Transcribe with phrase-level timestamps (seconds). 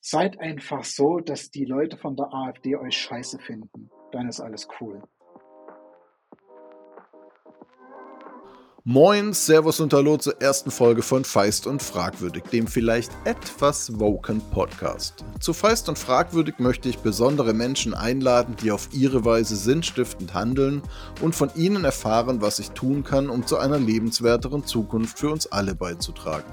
[0.00, 3.90] seid einfach so, dass die Leute von der AfD euch scheiße finden.
[4.12, 5.02] Dann ist alles cool.
[8.82, 14.40] Moin, Servus und Hallo zur ersten Folge von Feist und Fragwürdig, dem vielleicht etwas woken
[14.50, 15.22] Podcast.
[15.38, 20.80] Zu Feist und Fragwürdig möchte ich besondere Menschen einladen, die auf ihre Weise sinnstiftend handeln
[21.20, 25.46] und von ihnen erfahren, was ich tun kann, um zu einer lebenswerteren Zukunft für uns
[25.46, 26.50] alle beizutragen.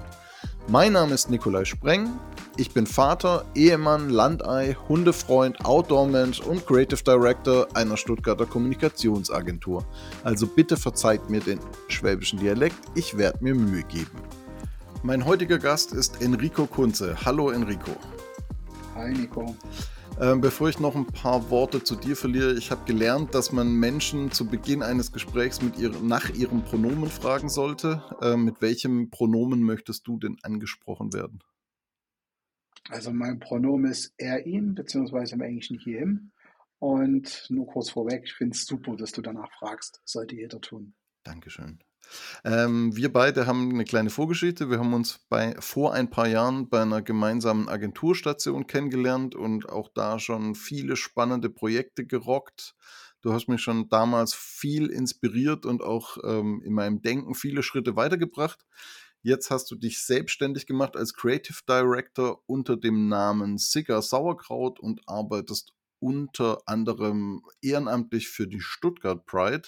[0.67, 2.19] Mein Name ist Nikolai Spreng.
[2.59, 9.85] Ich bin Vater, Ehemann, Landei, Hundefreund, Outdoor-Mensch und Creative Director einer Stuttgarter Kommunikationsagentur.
[10.23, 14.23] Also bitte verzeiht mir den schwäbischen Dialekt, ich werde mir Mühe geben.
[15.03, 17.15] Mein heutiger Gast ist Enrico Kunze.
[17.23, 17.91] Hallo Enrico.
[18.95, 19.55] Hi Nico.
[20.19, 23.71] Ähm, bevor ich noch ein paar Worte zu dir verliere, ich habe gelernt, dass man
[23.71, 28.01] Menschen zu Beginn eines Gesprächs mit ihr, nach ihrem Pronomen fragen sollte.
[28.23, 31.39] Ähm, mit welchem Pronomen möchtest du denn angesprochen werden?
[32.89, 36.31] Also mein Pronomen ist er, ihn, beziehungsweise im Englischen he, him.
[36.79, 40.01] Und nur kurz vorweg, ich finde es super, dass du danach fragst.
[40.05, 40.93] Sollte jeder tun.
[41.23, 41.79] Dankeschön.
[42.45, 44.69] Ähm, wir beide haben eine kleine Vorgeschichte.
[44.69, 49.89] Wir haben uns bei, vor ein paar Jahren bei einer gemeinsamen Agenturstation kennengelernt und auch
[49.93, 52.75] da schon viele spannende Projekte gerockt.
[53.21, 57.95] Du hast mich schon damals viel inspiriert und auch ähm, in meinem Denken viele Schritte
[57.95, 58.65] weitergebracht.
[59.27, 65.01] Jetzt hast du dich selbstständig gemacht als Creative Director unter dem Namen Sigger Sauerkraut und
[65.05, 69.67] arbeitest unter anderem ehrenamtlich für die Stuttgart Pride.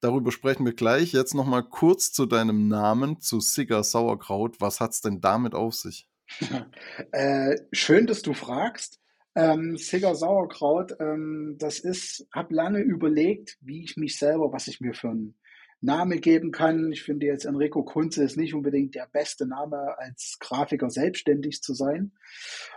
[0.00, 1.12] Darüber sprechen wir gleich.
[1.12, 4.60] Jetzt noch mal kurz zu deinem Namen, zu Sigger Sauerkraut.
[4.60, 6.06] Was hat es denn damit auf sich?
[7.12, 9.00] äh, schön, dass du fragst.
[9.36, 14.82] Ähm, Sigger Sauerkraut, ähm, das ist, habe lange überlegt, wie ich mich selber, was ich
[14.82, 15.40] mir für einen
[15.80, 16.92] Name geben kann.
[16.92, 21.74] Ich finde jetzt Enrico Kunze ist nicht unbedingt der beste Name als Grafiker selbstständig zu
[21.74, 22.12] sein.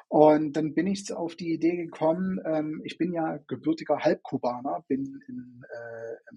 [0.07, 5.21] Und dann bin ich auf die Idee gekommen, ähm, ich bin ja gebürtiger Halbkubaner, bin
[5.27, 6.35] in, äh,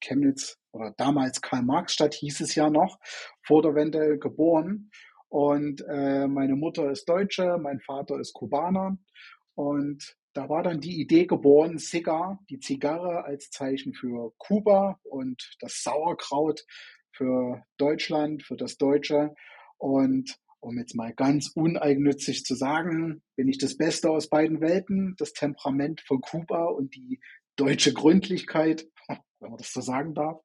[0.00, 2.98] Chemnitz oder damals Karl-Marx-Stadt hieß es ja noch,
[3.42, 4.90] vor der Wende geboren.
[5.28, 8.96] Und äh, meine Mutter ist Deutsche, mein Vater ist Kubaner.
[9.54, 15.50] Und da war dann die Idee geboren, Cigar, die Zigarre als Zeichen für Kuba und
[15.58, 16.64] das Sauerkraut
[17.10, 19.34] für Deutschland, für das Deutsche.
[19.78, 25.16] Und um jetzt mal ganz uneigennützig zu sagen, bin ich das Beste aus beiden Welten,
[25.18, 27.18] das Temperament von Kuba und die
[27.56, 28.86] deutsche Gründlichkeit
[29.40, 30.40] wenn man das so sagen darf.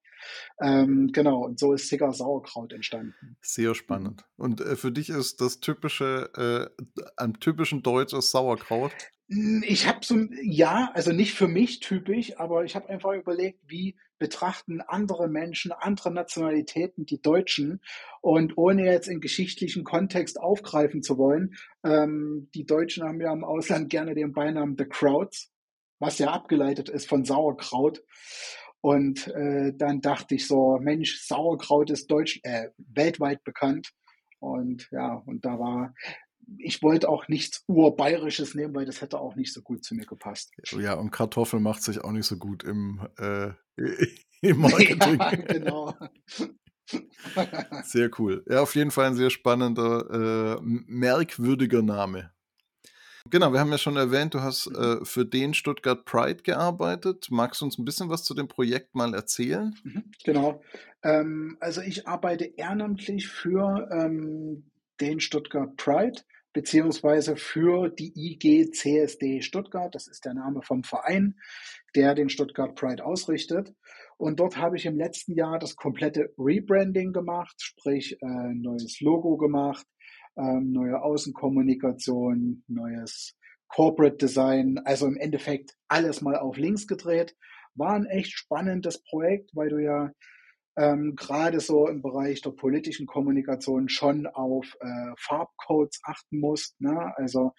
[0.62, 3.36] Ähm, genau, und so ist Sigger Sauerkraut entstanden.
[3.42, 4.24] Sehr spannend.
[4.38, 8.94] Und äh, für dich ist das typische, äh, ein typischen deutsches Sauerkraut?
[9.30, 13.60] Hm, ich habe so, ja, also nicht für mich typisch, aber ich habe einfach überlegt,
[13.68, 17.82] wie betrachten andere Menschen, andere Nationalitäten die Deutschen
[18.22, 23.44] und ohne jetzt in geschichtlichen Kontext aufgreifen zu wollen, ähm, die Deutschen haben ja im
[23.44, 25.52] Ausland gerne den Beinamen The Crowds,
[26.00, 28.04] was ja abgeleitet ist von Sauerkraut.
[28.82, 33.92] Und äh, dann dachte ich so, Mensch, Sauerkraut ist deutsch, äh, weltweit bekannt.
[34.40, 35.94] Und ja, und da war,
[36.58, 40.06] ich wollte auch nichts Urbayerisches nehmen, weil das hätte auch nicht so gut zu mir
[40.06, 40.52] gepasst.
[40.72, 43.52] Ja, und Kartoffel macht sich auch nicht so gut im, äh,
[44.42, 45.20] im Marketing.
[45.20, 45.96] Ja, genau.
[47.84, 48.44] sehr cool.
[48.50, 52.32] Ja, auf jeden Fall ein sehr spannender, äh, merkwürdiger Name.
[53.30, 54.76] Genau, wir haben ja schon erwähnt, du hast mhm.
[54.76, 57.28] äh, für den Stuttgart Pride gearbeitet.
[57.32, 59.74] Magst du uns ein bisschen was zu dem Projekt mal erzählen?
[59.84, 60.62] Mhm, genau.
[61.04, 64.66] Ähm, also ich arbeite ehrenamtlich für ähm,
[65.04, 66.22] den Stuttgart Pride
[66.54, 69.94] beziehungsweise für die IG CSD Stuttgart.
[69.94, 71.36] Das ist der Name vom Verein,
[71.96, 73.74] der den Stuttgart Pride ausrichtet.
[74.18, 79.36] Und dort habe ich im letzten Jahr das komplette Rebranding gemacht, sprich äh, neues Logo
[79.36, 79.86] gemacht,
[80.38, 83.36] ähm, neue Außenkommunikation, neues
[83.68, 87.36] Corporate Design, also im Endeffekt alles mal auf links gedreht.
[87.76, 90.12] War ein echt spannendes Projekt, weil du ja
[90.76, 96.80] ähm, gerade so im Bereich der politischen Kommunikation schon auf äh, Farbcodes achten musst.
[96.82, 97.14] Ne?
[97.18, 97.52] Also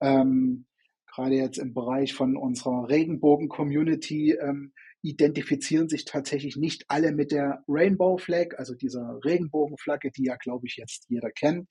[0.00, 0.66] ähm,
[1.06, 4.72] gerade jetzt im Bereich von unserer Regenbogen-Community ähm,
[5.02, 10.66] identifizieren sich tatsächlich nicht alle mit der Rainbow Flag, also dieser Regenbogenflagge, die ja, glaube
[10.66, 11.68] ich, jetzt jeder kennt,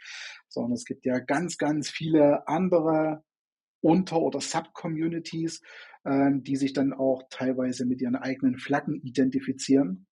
[0.47, 3.23] sondern es gibt ja ganz, ganz viele andere
[3.81, 5.61] Unter- oder Sub-Communities,
[6.03, 10.07] äh, die sich dann auch teilweise mit ihren eigenen Flaggen identifizieren.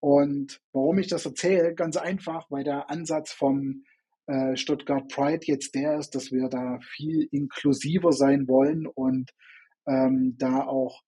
[0.00, 1.74] Und warum ich das erzähle?
[1.74, 3.84] Ganz einfach, weil der Ansatz vom
[4.26, 9.30] äh, Stuttgart Pride jetzt der ist, dass wir da viel inklusiver sein wollen und
[9.86, 11.02] ähm, da auch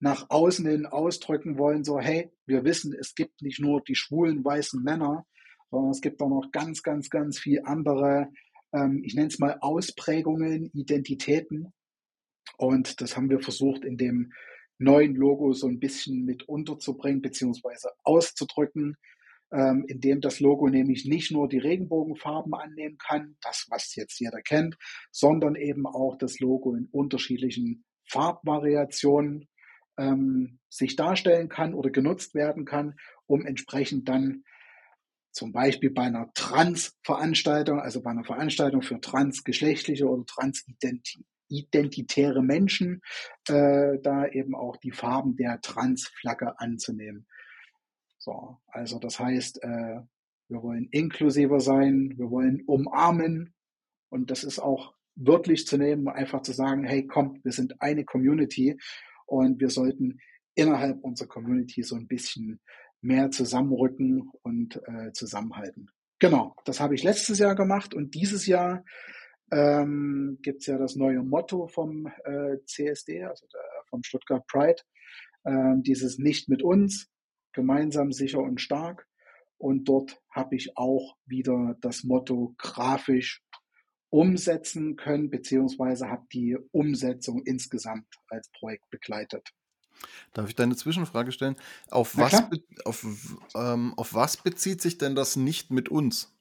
[0.00, 4.44] nach außen hin ausdrücken wollen, so hey, wir wissen, es gibt nicht nur die schwulen
[4.44, 5.24] weißen Männer,
[5.70, 8.28] sondern es gibt auch noch ganz, ganz, ganz viel andere
[8.72, 11.72] ähm, ich nenne es mal Ausprägungen, Identitäten.
[12.56, 14.32] Und das haben wir versucht in dem
[14.82, 18.96] neuen Logo so ein bisschen mit unterzubringen beziehungsweise auszudrücken,
[19.52, 24.40] ähm, indem das Logo nämlich nicht nur die Regenbogenfarben annehmen kann, das was jetzt jeder
[24.40, 24.76] kennt,
[25.10, 29.48] sondern eben auch das Logo in unterschiedlichen Farbvariationen
[29.98, 32.94] ähm, sich darstellen kann oder genutzt werden kann,
[33.26, 34.44] um entsprechend dann
[35.32, 40.24] zum Beispiel bei einer Trans-Veranstaltung, also bei einer Veranstaltung für transgeschlechtliche oder
[41.52, 43.02] transidentitäre Menschen,
[43.48, 47.26] äh, da eben auch die Farben der Trans-Flagge anzunehmen.
[48.18, 50.00] So, also das heißt, äh,
[50.48, 53.54] wir wollen inklusiver sein, wir wollen umarmen
[54.10, 58.04] und das ist auch wörtlich zu nehmen, einfach zu sagen, hey, kommt, wir sind eine
[58.04, 58.78] Community
[59.26, 60.18] und wir sollten
[60.54, 62.60] innerhalb unserer Community so ein bisschen
[63.00, 65.90] mehr zusammenrücken und äh, zusammenhalten.
[66.18, 68.84] Genau, das habe ich letztes Jahr gemacht und dieses Jahr
[69.52, 74.82] ähm, gibt es ja das neue Motto vom äh, CSD, also der, vom Stuttgart Pride,
[75.44, 77.08] äh, dieses Nicht mit uns,
[77.52, 79.06] gemeinsam sicher und stark.
[79.58, 83.42] Und dort habe ich auch wieder das Motto grafisch
[84.08, 89.50] umsetzen können, beziehungsweise habe die Umsetzung insgesamt als Projekt begleitet.
[90.32, 91.56] Darf ich deine Zwischenfrage stellen?
[91.90, 92.42] Auf was,
[92.84, 93.06] auf,
[93.54, 96.34] ähm, auf was bezieht sich denn das nicht mit uns?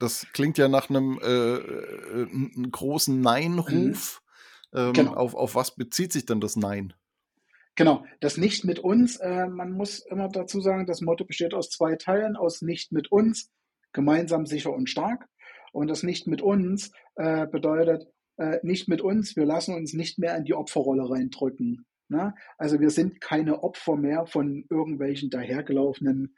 [0.00, 2.26] Das klingt ja nach einem äh, äh,
[2.70, 4.22] großen Nein-Ruf.
[4.72, 4.78] Mhm.
[4.78, 5.14] Ähm, genau.
[5.14, 6.94] auf, auf was bezieht sich denn das Nein?
[7.76, 9.16] Genau, das Nicht mit uns.
[9.16, 13.12] Äh, man muss immer dazu sagen, das Motto besteht aus zwei Teilen, aus Nicht mit
[13.12, 13.50] uns,
[13.92, 15.28] gemeinsam sicher und stark.
[15.72, 18.06] Und das Nicht mit uns äh, bedeutet,
[18.38, 21.84] äh, nicht mit uns, wir lassen uns nicht mehr in die Opferrolle reindrücken.
[22.08, 22.34] Ne?
[22.56, 26.34] Also wir sind keine Opfer mehr von irgendwelchen dahergelaufenen,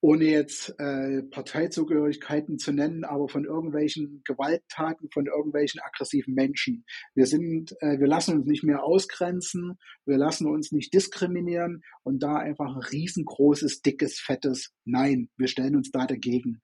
[0.00, 6.84] ohne jetzt äh, Parteizugehörigkeiten zu nennen, aber von irgendwelchen Gewalttaten, von irgendwelchen aggressiven Menschen.
[7.14, 12.22] Wir sind, äh, wir lassen uns nicht mehr ausgrenzen, wir lassen uns nicht diskriminieren und
[12.22, 15.30] da einfach ein riesengroßes, dickes, fettes Nein.
[15.36, 16.60] Wir stellen uns da dagegen.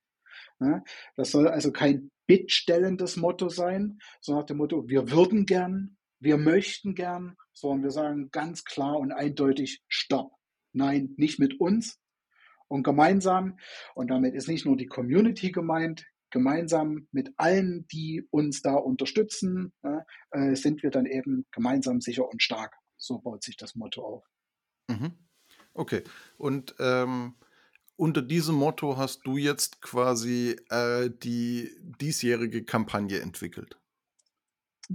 [0.58, 0.84] Ne?
[1.16, 6.36] Das soll also kein bittstellendes Motto sein, sondern nach dem Motto, wir würden gern, wir
[6.36, 10.32] möchten gern, sondern wir sagen ganz klar und eindeutig Stopp.
[10.72, 12.01] Nein, nicht mit uns
[12.72, 13.58] und gemeinsam.
[13.94, 19.74] Und damit ist nicht nur die Community gemeint, gemeinsam mit allen, die uns da unterstützen,
[20.30, 22.74] äh, sind wir dann eben gemeinsam sicher und stark.
[22.96, 24.24] So baut sich das Motto auf.
[24.88, 25.12] Mhm.
[25.74, 26.02] Okay.
[26.38, 27.34] Und ähm,
[27.96, 31.70] unter diesem Motto hast du jetzt quasi äh, die
[32.00, 33.78] diesjährige Kampagne entwickelt.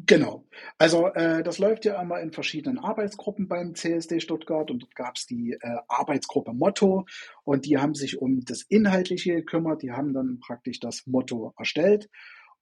[0.06, 0.46] Genau.
[0.78, 5.16] Also äh, das läuft ja einmal in verschiedenen Arbeitsgruppen beim CSD Stuttgart und dort gab
[5.16, 7.06] es die äh, Arbeitsgruppe Motto
[7.44, 12.10] und die haben sich um das Inhaltliche gekümmert, die haben dann praktisch das Motto erstellt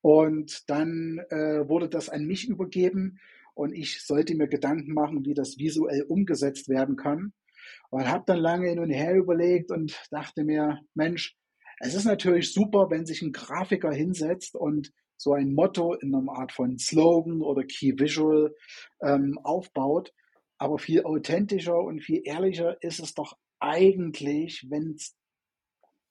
[0.02, 3.20] und dann äh, wurde das an mich übergeben
[3.54, 7.34] und ich sollte mir Gedanken machen, wie das visuell umgesetzt werden kann
[7.90, 11.36] und habe dann lange hin und her überlegt und dachte mir, Mensch,
[11.80, 16.32] es ist natürlich super, wenn sich ein Grafiker hinsetzt und so ein Motto in einer
[16.32, 18.54] Art von Slogan oder Key Visual
[19.02, 20.14] ähm, aufbaut.
[20.58, 25.16] Aber viel authentischer und viel ehrlicher ist es doch eigentlich, wenn's,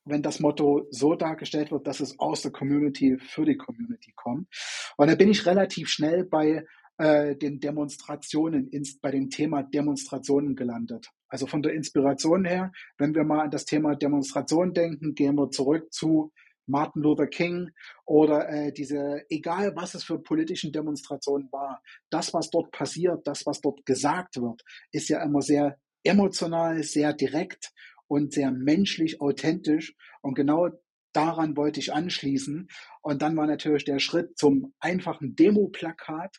[0.05, 4.49] wenn das Motto so dargestellt wird, dass es aus der Community für die Community kommt.
[4.97, 6.65] Und da bin ich relativ schnell bei
[6.99, 11.11] äh, den Demonstrationen, ins, bei dem Thema Demonstrationen gelandet.
[11.29, 15.51] Also von der Inspiration her, wenn wir mal an das Thema Demonstration denken, gehen wir
[15.51, 16.33] zurück zu
[16.67, 17.71] Martin Luther King
[18.05, 23.47] oder äh, diese, egal was es für politischen Demonstrationen war, das, was dort passiert, das,
[23.47, 27.73] was dort gesagt wird, ist ja immer sehr emotional, sehr direkt
[28.07, 29.95] und sehr menschlich authentisch.
[30.21, 30.69] Und genau
[31.13, 32.69] daran wollte ich anschließen.
[33.03, 36.37] Und dann war natürlich der Schritt zum einfachen Demo-Plakat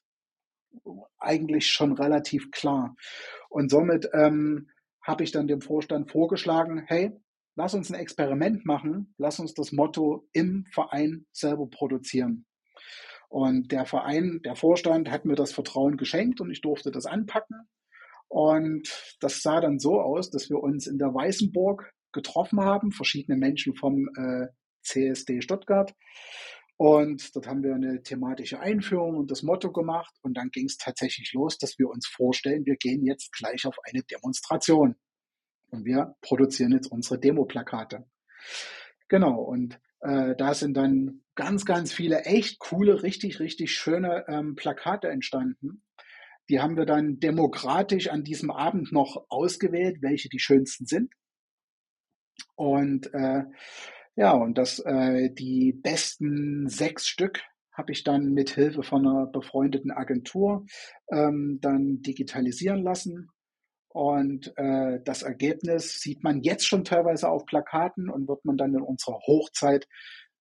[1.17, 2.95] eigentlich schon relativ klar.
[3.49, 4.69] Und somit ähm,
[5.01, 7.11] habe ich dann dem Vorstand vorgeschlagen, hey,
[7.55, 12.45] lass uns ein Experiment machen, lass uns das Motto im Verein selber produzieren.
[13.29, 17.67] Und der Verein, der Vorstand hat mir das Vertrauen geschenkt und ich durfte das anpacken.
[18.27, 23.37] Und das sah dann so aus, dass wir uns in der Weißenburg getroffen haben, verschiedene
[23.37, 24.47] Menschen vom äh,
[24.83, 25.93] CSD Stuttgart.
[26.77, 30.13] Und dort haben wir eine thematische Einführung und das Motto gemacht.
[30.21, 33.77] Und dann ging es tatsächlich los, dass wir uns vorstellen, wir gehen jetzt gleich auf
[33.83, 34.95] eine Demonstration.
[35.69, 38.05] Und wir produzieren jetzt unsere Demo-Plakate.
[39.07, 44.55] Genau, und äh, da sind dann ganz, ganz viele echt coole, richtig, richtig schöne ähm,
[44.55, 45.83] Plakate entstanden.
[46.49, 51.11] Die haben wir dann demokratisch an diesem Abend noch ausgewählt, welche die schönsten sind.
[52.55, 53.43] Und äh,
[54.15, 57.41] ja, und das, äh, die besten sechs Stück
[57.73, 60.65] habe ich dann mit Hilfe von einer befreundeten Agentur
[61.11, 63.29] ähm, dann digitalisieren lassen.
[63.95, 68.75] Und äh, das Ergebnis sieht man jetzt schon teilweise auf Plakaten und wird man dann
[68.75, 69.87] in unserer Hochzeit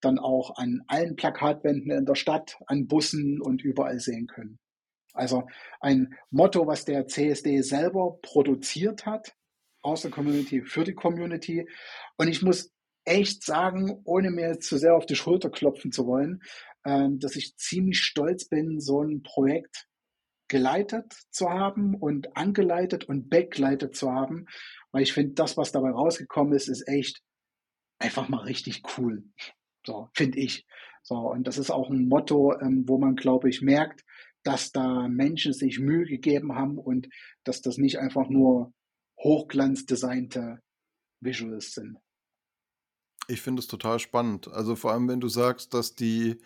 [0.01, 4.59] dann auch an allen Plakatwänden in der Stadt, an Bussen und überall sehen können.
[5.13, 5.47] Also
[5.79, 9.33] ein Motto, was der CSD selber produziert hat,
[9.81, 11.65] aus der Community, für die Community.
[12.17, 12.73] Und ich muss
[13.05, 16.41] echt sagen, ohne mir zu sehr auf die Schulter klopfen zu wollen,
[16.83, 19.87] äh, dass ich ziemlich stolz bin, so ein Projekt
[20.47, 24.45] geleitet zu haben und angeleitet und begleitet zu haben,
[24.91, 27.21] weil ich finde, das, was dabei rausgekommen ist, ist echt
[27.99, 29.23] einfach mal richtig cool.
[29.85, 30.65] So, finde ich.
[31.03, 34.03] So, und das ist auch ein Motto, ähm, wo man, glaube ich, merkt,
[34.43, 37.07] dass da Menschen sich Mühe gegeben haben und
[37.43, 38.73] dass das nicht einfach nur
[39.19, 40.59] hochglanzdesignte
[41.19, 41.97] Visuals sind.
[43.27, 44.47] Ich finde es total spannend.
[44.47, 46.39] Also vor allem, wenn du sagst, dass die,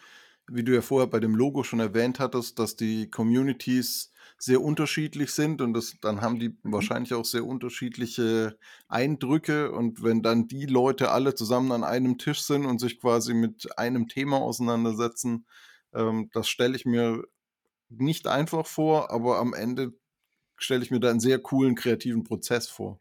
[0.51, 5.31] wie du ja vorher bei dem Logo schon erwähnt hattest, dass die Communities sehr unterschiedlich
[5.31, 6.71] sind und das, dann haben die mhm.
[6.71, 12.41] wahrscheinlich auch sehr unterschiedliche Eindrücke und wenn dann die Leute alle zusammen an einem Tisch
[12.41, 15.45] sind und sich quasi mit einem Thema auseinandersetzen,
[15.93, 17.23] ähm, das stelle ich mir
[17.89, 19.93] nicht einfach vor, aber am Ende
[20.57, 22.99] stelle ich mir da einen sehr coolen kreativen Prozess vor.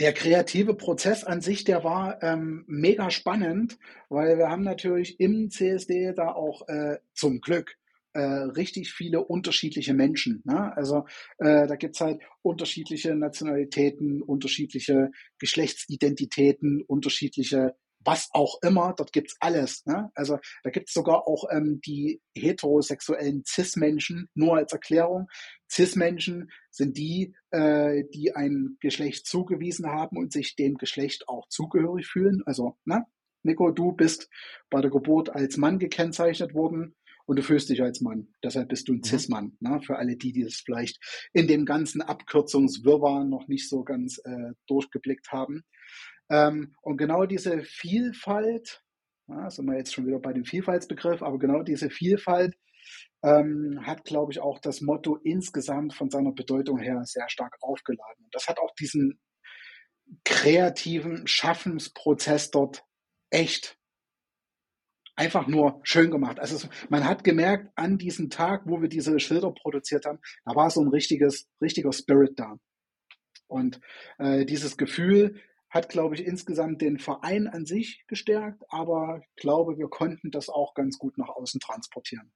[0.00, 5.50] Der kreative Prozess an sich, der war ähm, mega spannend, weil wir haben natürlich im
[5.50, 7.76] CSD da auch äh, zum Glück
[8.12, 10.42] äh, richtig viele unterschiedliche Menschen.
[10.44, 10.76] Ne?
[10.76, 11.04] Also
[11.38, 19.84] äh, da gibt's halt unterschiedliche Nationalitäten, unterschiedliche Geschlechtsidentitäten, unterschiedliche was auch immer, dort gibt's alles.
[19.86, 20.10] Ne?
[20.14, 25.28] Also da gibt's sogar auch ähm, die heterosexuellen Cis-Menschen, nur als Erklärung.
[25.70, 32.06] Cis-Menschen sind die, äh, die ein Geschlecht zugewiesen haben und sich dem Geschlecht auch zugehörig
[32.06, 32.42] fühlen.
[32.46, 33.04] Also, ne?
[33.42, 34.28] Nico, du bist
[34.70, 36.94] bei der Geburt als Mann gekennzeichnet worden
[37.26, 38.28] und du fühlst dich als Mann.
[38.42, 39.04] Deshalb bist du ein mhm.
[39.04, 39.56] Cis-Mann.
[39.60, 39.80] Ne?
[39.82, 40.98] Für alle die, die das vielleicht
[41.32, 45.62] in dem ganzen Abkürzungswirrwarr noch nicht so ganz äh, durchgeblickt haben.
[46.30, 48.82] Ähm, und genau diese Vielfalt,
[49.28, 52.56] ja, sind wir jetzt schon wieder bei dem Vielfaltsbegriff, aber genau diese Vielfalt
[53.22, 58.24] ähm, hat, glaube ich, auch das Motto insgesamt von seiner Bedeutung her sehr stark aufgeladen.
[58.24, 59.18] Und das hat auch diesen
[60.24, 62.84] kreativen Schaffensprozess dort
[63.30, 63.78] echt
[65.16, 66.40] einfach nur schön gemacht.
[66.40, 70.70] Also man hat gemerkt, an diesem Tag, wo wir diese Schilder produziert haben, da war
[70.70, 72.56] so ein richtiges, richtiger Spirit da.
[73.46, 73.80] Und
[74.18, 75.40] äh, dieses Gefühl,
[75.74, 80.48] hat, glaube ich, insgesamt den Verein an sich gestärkt, aber ich glaube, wir konnten das
[80.48, 82.32] auch ganz gut nach außen transportieren.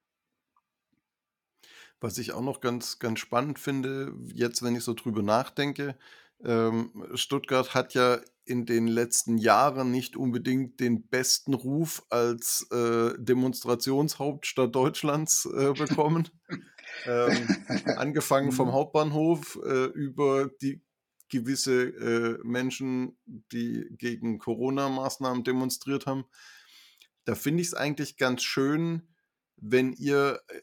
[2.01, 5.97] Was ich auch noch ganz, ganz spannend finde, jetzt, wenn ich so drüber nachdenke,
[6.45, 13.13] ähm, Stuttgart hat ja in den letzten Jahren nicht unbedingt den besten Ruf als äh,
[13.19, 16.29] Demonstrationshauptstadt Deutschlands äh, bekommen.
[17.05, 17.65] ähm,
[17.97, 18.73] angefangen vom mhm.
[18.73, 20.81] Hauptbahnhof äh, über die
[21.29, 26.25] gewisse äh, Menschen, die gegen Corona-Maßnahmen demonstriert haben.
[27.25, 29.03] Da finde ich es eigentlich ganz schön,
[29.57, 30.61] wenn ihr äh,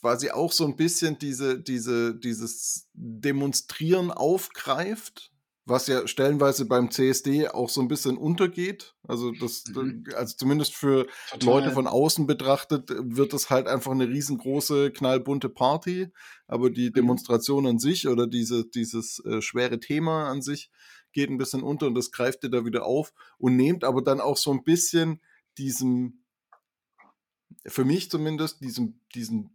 [0.00, 5.32] quasi auch so ein bisschen diese, diese, dieses Demonstrieren aufgreift
[5.66, 8.94] was ja stellenweise beim CSD auch so ein bisschen untergeht.
[9.02, 10.04] Also das, mhm.
[10.14, 11.46] also zumindest für Total.
[11.46, 16.12] Leute von außen betrachtet, wird es halt einfach eine riesengroße, knallbunte Party.
[16.46, 16.94] Aber die mhm.
[16.94, 20.70] Demonstration an sich oder diese, dieses äh, schwere Thema an sich
[21.12, 24.20] geht ein bisschen unter und das greift ihr da wieder auf und nehmt aber dann
[24.20, 25.20] auch so ein bisschen
[25.58, 26.22] diesem,
[27.66, 29.50] für mich zumindest, diesem, diesen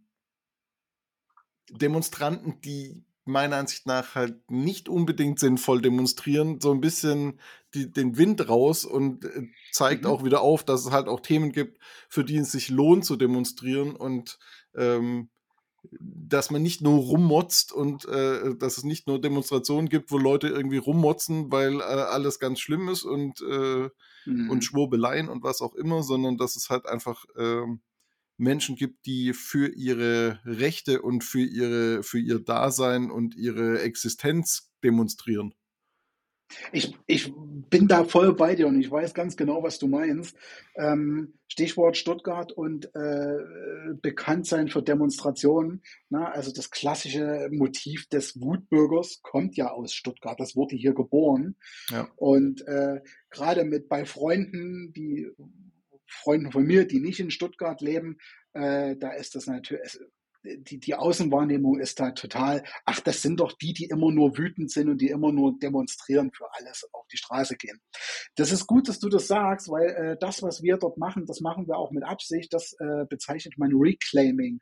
[1.69, 7.39] Demonstranten, die meiner Ansicht nach halt nicht unbedingt sinnvoll demonstrieren, so ein bisschen
[7.73, 10.09] die, den Wind raus und äh, zeigt mhm.
[10.09, 11.77] auch wieder auf, dass es halt auch Themen gibt,
[12.09, 14.39] für die es sich lohnt zu demonstrieren und
[14.75, 15.29] ähm,
[15.99, 20.47] dass man nicht nur rummotzt und äh, dass es nicht nur Demonstrationen gibt, wo Leute
[20.47, 23.89] irgendwie rummotzen, weil äh, alles ganz schlimm ist und, äh,
[24.25, 24.49] mhm.
[24.49, 27.81] und Schwurbeleien und was auch immer, sondern dass es halt einfach ähm,
[28.37, 34.71] Menschen gibt, die für ihre Rechte und für, ihre, für ihr Dasein und ihre Existenz
[34.83, 35.53] demonstrieren.
[36.71, 37.33] Ich, ich
[37.69, 40.35] bin da voll bei dir und ich weiß ganz genau, was du meinst.
[40.75, 43.37] Ähm, Stichwort Stuttgart und äh,
[44.01, 45.81] Bekanntsein für Demonstrationen.
[46.09, 50.39] Na, also das klassische Motiv des Wutbürgers kommt ja aus Stuttgart.
[50.39, 51.55] Das wurde hier geboren.
[51.89, 52.09] Ja.
[52.15, 55.29] Und äh, gerade mit bei Freunden, die
[56.11, 58.17] Freunden von mir, die nicht in Stuttgart leben,
[58.53, 59.97] äh, da ist das natürlich,
[60.43, 64.71] die, die Außenwahrnehmung ist da total, ach, das sind doch die, die immer nur wütend
[64.71, 67.79] sind und die immer nur demonstrieren für alles, auf die Straße gehen.
[68.35, 71.41] Das ist gut, dass du das sagst, weil äh, das, was wir dort machen, das
[71.41, 74.61] machen wir auch mit Absicht, das äh, bezeichnet man Reclaiming.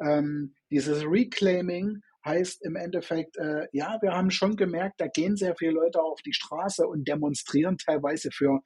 [0.00, 5.54] Ähm, dieses Reclaiming heißt im Endeffekt, äh, ja, wir haben schon gemerkt, da gehen sehr
[5.56, 8.60] viele Leute auf die Straße und demonstrieren teilweise für,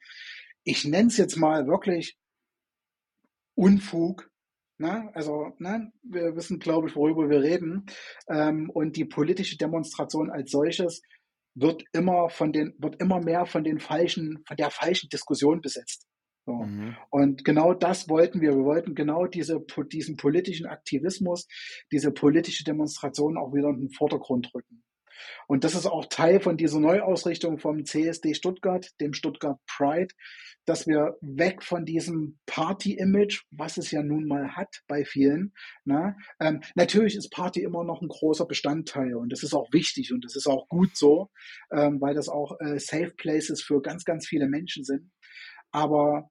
[0.63, 2.17] ich nenne es jetzt mal wirklich
[3.55, 4.29] Unfug,
[4.77, 5.09] Ne?
[5.13, 5.91] Also, ne?
[6.03, 7.85] wir wissen, glaube ich, worüber wir reden.
[8.27, 11.01] Ähm, und die politische Demonstration als solches
[11.55, 16.05] wird immer von den, wird immer mehr von den falschen, von der falschen Diskussion besetzt.
[16.45, 16.53] So.
[16.53, 16.95] Mhm.
[17.09, 18.51] Und genau das wollten wir.
[18.51, 21.47] Wir wollten genau diese, diesen politischen Aktivismus,
[21.91, 24.83] diese politische Demonstration auch wieder in den Vordergrund rücken.
[25.47, 30.13] Und das ist auch Teil von dieser Neuausrichtung vom CSD Stuttgart, dem Stuttgart Pride,
[30.65, 35.53] dass wir weg von diesem Party-Image, was es ja nun mal hat bei vielen.
[35.83, 36.15] Ne?
[36.39, 40.25] Ähm, natürlich ist Party immer noch ein großer Bestandteil und das ist auch wichtig und
[40.25, 41.29] das ist auch gut so,
[41.71, 45.11] ähm, weil das auch äh, Safe Places für ganz, ganz viele Menschen sind.
[45.71, 46.29] Aber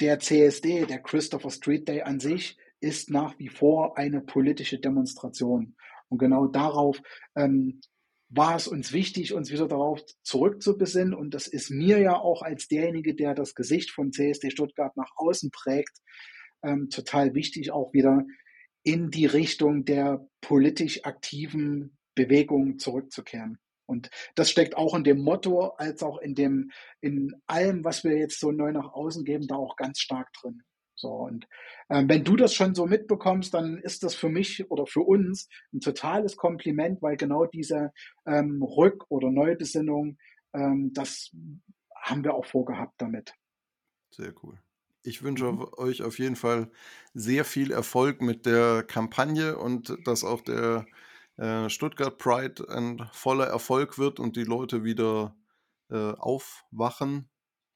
[0.00, 5.74] der CSD, der Christopher Street Day an sich, ist nach wie vor eine politische Demonstration.
[6.08, 7.00] Und genau darauf
[7.36, 7.80] ähm,
[8.28, 11.14] war es uns wichtig, uns wieder darauf zurückzubesinnen.
[11.14, 15.12] Und das ist mir ja auch als derjenige, der das Gesicht von CSD Stuttgart nach
[15.16, 15.98] außen prägt,
[16.62, 18.24] ähm, total wichtig, auch wieder
[18.82, 23.58] in die Richtung der politisch aktiven Bewegung zurückzukehren.
[23.86, 28.16] Und das steckt auch in dem Motto, als auch in dem, in allem, was wir
[28.16, 30.62] jetzt so neu nach außen geben, da auch ganz stark drin.
[30.96, 31.46] So, und
[31.90, 35.48] ähm, wenn du das schon so mitbekommst, dann ist das für mich oder für uns
[35.72, 37.92] ein totales Kompliment, weil genau diese
[38.26, 40.16] ähm, Rück- oder Neubesinnung,
[40.54, 41.30] ähm, das
[41.94, 43.34] haben wir auch vorgehabt damit.
[44.10, 44.58] Sehr cool.
[45.02, 45.66] Ich wünsche mhm.
[45.76, 46.70] euch auf jeden Fall
[47.12, 50.86] sehr viel Erfolg mit der Kampagne und dass auch der
[51.36, 55.36] äh, Stuttgart Pride ein voller Erfolg wird und die Leute wieder
[55.90, 57.28] äh, aufwachen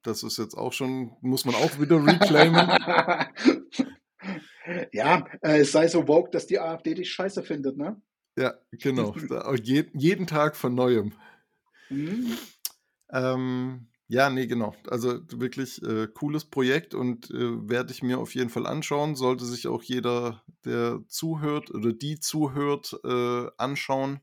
[0.02, 2.68] das ist jetzt auch schon, muss man auch wieder reclaimen.
[4.92, 8.00] ja, äh, es sei so woke, dass die AfD dich scheiße findet, ne?
[8.36, 9.14] Ja, genau.
[9.62, 11.12] Je, jeden Tag von neuem.
[11.90, 12.36] Mhm.
[13.10, 14.74] Ähm, ja, nee, genau.
[14.88, 19.14] Also wirklich äh, cooles Projekt und äh, werde ich mir auf jeden Fall anschauen.
[19.14, 24.20] Sollte sich auch jeder, der zuhört oder die zuhört, äh, anschauen.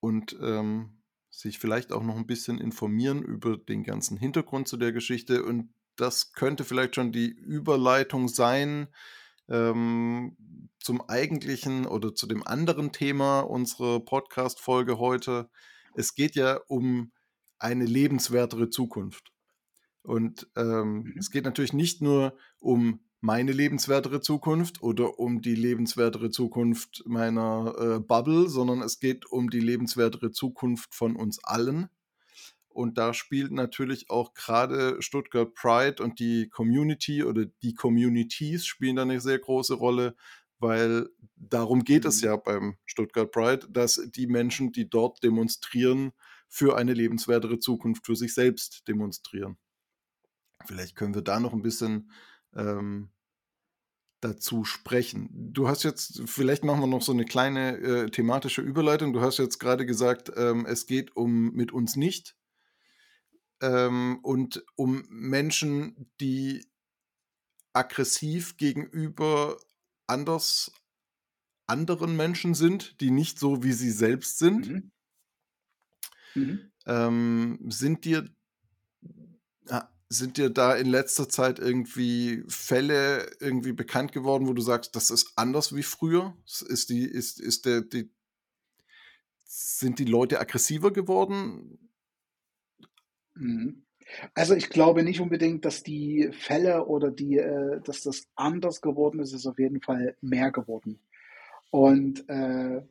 [0.00, 1.02] Und ähm,
[1.36, 5.44] sich vielleicht auch noch ein bisschen informieren über den ganzen Hintergrund zu der Geschichte.
[5.44, 8.88] Und das könnte vielleicht schon die Überleitung sein
[9.48, 10.36] ähm,
[10.80, 15.50] zum eigentlichen oder zu dem anderen Thema unserer Podcast-Folge heute.
[15.94, 17.12] Es geht ja um
[17.58, 19.32] eine lebenswertere Zukunft.
[20.02, 21.14] Und ähm, mhm.
[21.18, 27.74] es geht natürlich nicht nur um meine lebenswertere Zukunft oder um die lebenswertere Zukunft meiner
[27.78, 31.88] äh, Bubble, sondern es geht um die lebenswertere Zukunft von uns allen.
[32.68, 38.96] Und da spielt natürlich auch gerade Stuttgart Pride und die Community oder die Communities spielen
[38.96, 40.14] da eine sehr große Rolle,
[40.58, 42.28] weil darum geht es mhm.
[42.28, 46.12] ja beim Stuttgart Pride, dass die Menschen, die dort demonstrieren,
[46.48, 49.56] für eine lebenswertere Zukunft für sich selbst demonstrieren.
[50.66, 52.10] Vielleicht können wir da noch ein bisschen
[52.54, 53.10] ähm,
[54.20, 55.28] dazu sprechen.
[55.52, 59.12] Du hast jetzt, vielleicht machen wir noch so eine kleine äh, thematische Überleitung.
[59.12, 62.36] Du hast jetzt gerade gesagt, ähm, es geht um mit uns nicht
[63.60, 66.66] ähm, und um Menschen, die
[67.72, 69.58] aggressiv gegenüber
[70.06, 70.72] anders
[71.66, 74.68] anderen Menschen sind, die nicht so wie sie selbst sind.
[74.68, 74.92] Mhm.
[76.34, 76.72] Mhm.
[76.86, 78.28] Ähm, sind dir
[80.08, 85.10] sind dir da in letzter Zeit irgendwie Fälle irgendwie bekannt geworden, wo du sagst, das
[85.10, 86.36] ist anders wie früher?
[86.44, 88.10] Ist die, ist, ist der, die,
[89.44, 91.90] sind die Leute aggressiver geworden?
[93.34, 93.82] Mhm.
[94.34, 99.18] Also ich glaube nicht unbedingt, dass die Fälle oder die, äh, dass das anders geworden
[99.20, 101.00] ist, ist auf jeden Fall mehr geworden.
[101.70, 102.82] Und äh,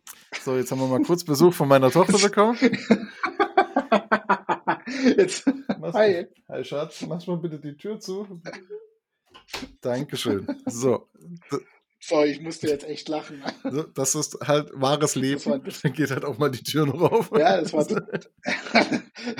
[0.41, 2.57] so, jetzt haben wir mal kurz Besuch von meiner Tochter bekommen.
[5.17, 5.45] Jetzt,
[5.93, 6.27] hi.
[6.47, 8.41] Hi Schatz, mach mal bitte die Tür zu.
[9.81, 10.47] Dankeschön.
[10.67, 11.09] So.
[11.99, 13.41] So, ich musste jetzt echt lachen.
[13.95, 15.63] Das ist halt wahres Leben.
[15.63, 17.31] Dann geht halt auch mal die Tür noch auf.
[17.31, 17.79] Ja, das war,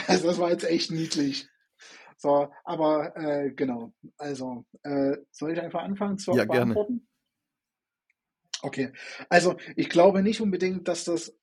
[0.08, 1.47] also das war jetzt echt niedlich.
[2.17, 3.93] So, aber äh, genau.
[4.17, 7.05] Also, äh, soll ich einfach anfangen zu ja, beantworten?
[7.05, 7.08] Gerne.
[8.63, 8.93] Okay.
[9.29, 11.38] Also, ich glaube nicht unbedingt, dass das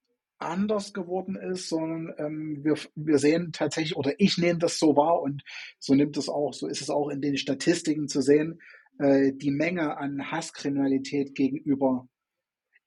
[0.45, 5.23] anders geworden ist, sondern ähm, wir, wir sehen tatsächlich, oder ich nehme das so wahr
[5.23, 5.43] und
[5.79, 8.61] so nimmt es auch, so ist es auch in den Statistiken zu sehen,
[8.99, 12.09] äh, die Menge an Hasskriminalität gegenüber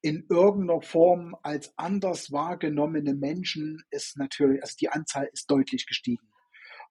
[0.05, 6.29] in irgendeiner Form als anders wahrgenommene Menschen ist natürlich, also die Anzahl ist deutlich gestiegen.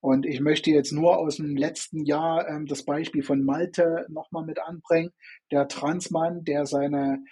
[0.00, 4.44] Und ich möchte jetzt nur aus dem letzten Jahr ähm, das Beispiel von Malte nochmal
[4.44, 5.12] mit anbringen.
[5.52, 7.24] Der Transmann, der seine,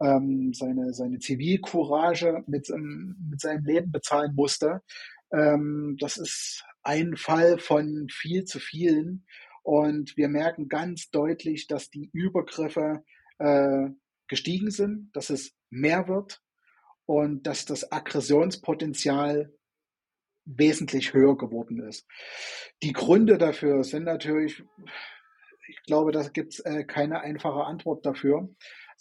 [0.00, 4.82] ähm, seine, seine Zivilcourage mit, ähm, mit seinem Leben bezahlen musste.
[5.32, 9.26] Ähm, das ist ein Fall von viel zu vielen.
[9.62, 13.02] Und wir merken ganz deutlich, dass die Übergriffe
[13.38, 13.88] äh,
[14.28, 16.40] gestiegen sind, dass es mehr wird
[17.06, 19.52] und dass das Aggressionspotenzial
[20.44, 22.06] wesentlich höher geworden ist.
[22.82, 24.62] Die Gründe dafür sind natürlich,
[25.68, 28.48] ich glaube, da gibt es äh, keine einfache Antwort dafür.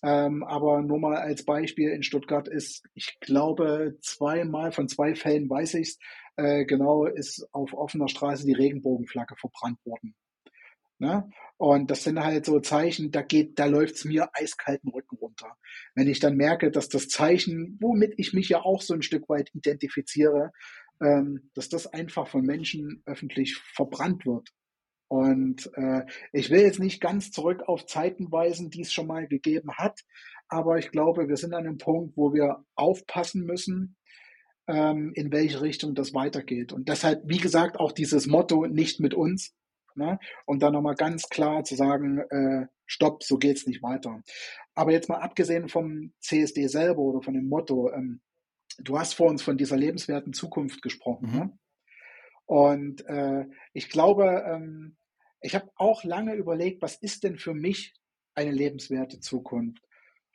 [0.03, 5.49] Ähm, aber nur mal als Beispiel in Stuttgart ist, ich glaube, zweimal von zwei Fällen
[5.49, 5.99] weiß ich es,
[6.36, 10.15] äh, genau ist auf offener Straße die Regenbogenflagge verbrannt worden.
[10.97, 11.29] Ne?
[11.58, 15.58] Und das sind halt so Zeichen, da geht, da läuft's mir eiskalten Rücken runter.
[15.93, 19.27] Wenn ich dann merke, dass das Zeichen, womit ich mich ja auch so ein Stück
[19.27, 20.51] weit identifiziere,
[21.01, 24.49] ähm, dass das einfach von Menschen öffentlich verbrannt wird.
[25.08, 29.28] Und äh, ich will jetzt nicht ganz zurück auf Zeiten weisen, die es schon mal
[29.28, 30.02] gegeben hat,
[30.48, 33.96] aber ich glaube, wir sind an einem Punkt, wo wir aufpassen müssen,
[34.68, 36.74] ähm, in welche Richtung das weitergeht.
[36.74, 39.54] Und deshalb, wie gesagt, auch dieses Motto nicht mit uns,
[39.96, 40.20] ne?
[40.46, 44.22] und dann nochmal ganz klar zu sagen, äh, stopp, so geht's nicht weiter.
[44.74, 48.22] Aber jetzt mal abgesehen vom CSD selber oder von dem Motto, ähm,
[48.78, 51.30] du hast vor uns von dieser lebenswerten Zukunft gesprochen.
[51.32, 51.39] Mhm.
[51.39, 51.58] Ne?
[52.45, 54.97] Und äh, ich glaube, ähm,
[55.41, 57.93] ich habe auch lange überlegt, was ist denn für mich
[58.36, 59.84] eine lebenswerte Zukunft?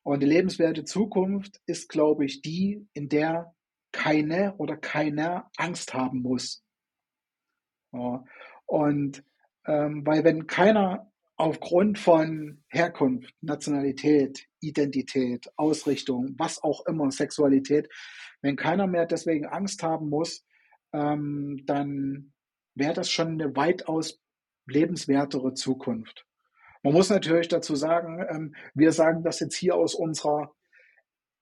[0.03, 3.55] Und die lebenswerte Zukunft ist, glaube ich, die, in der
[3.92, 6.64] keine oder keiner Angst haben muss.
[7.92, 8.25] Ja.
[8.66, 9.25] Und
[9.66, 17.88] ähm, weil wenn keiner aufgrund von Herkunft, Nationalität, Identität, Ausrichtung, was auch immer, Sexualität,
[18.42, 20.44] wenn keiner mehr deswegen Angst haben muss,
[20.92, 22.33] ähm, dann
[22.74, 24.20] wäre das schon eine weitaus
[24.66, 26.26] lebenswertere Zukunft.
[26.83, 30.55] Man muss natürlich dazu sagen, ähm, wir sagen das jetzt hier aus unserer,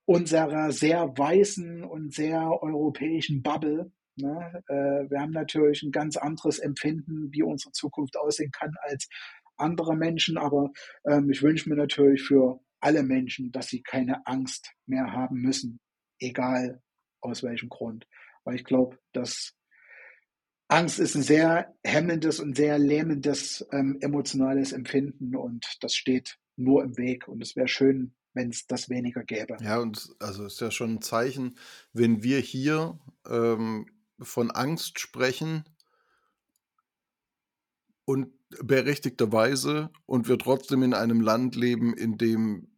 [0.04, 3.92] unserer sehr weißen und sehr europäischen Bubble.
[4.16, 4.62] Ne?
[4.68, 9.08] Äh, wir haben natürlich ein ganz anderes Empfinden, wie unsere Zukunft aussehen kann als
[9.56, 10.70] andere Menschen, aber
[11.04, 15.80] ähm, ich wünsche mir natürlich für alle Menschen, dass sie keine Angst mehr haben müssen,
[16.20, 16.80] egal
[17.20, 18.06] aus welchem Grund.
[18.44, 19.54] Weil ich glaube, dass
[20.68, 26.84] Angst ist ein sehr hemmendes und sehr lähmendes ähm, emotionales Empfinden und das steht nur
[26.84, 27.26] im Weg.
[27.26, 29.56] Und es wäre schön, wenn es das weniger gäbe.
[29.60, 31.56] Ja, und also ist ja schon ein Zeichen,
[31.92, 33.86] wenn wir hier ähm,
[34.20, 35.64] von Angst sprechen
[38.04, 42.68] und berechtigterweise und wir trotzdem in einem Land leben, in dem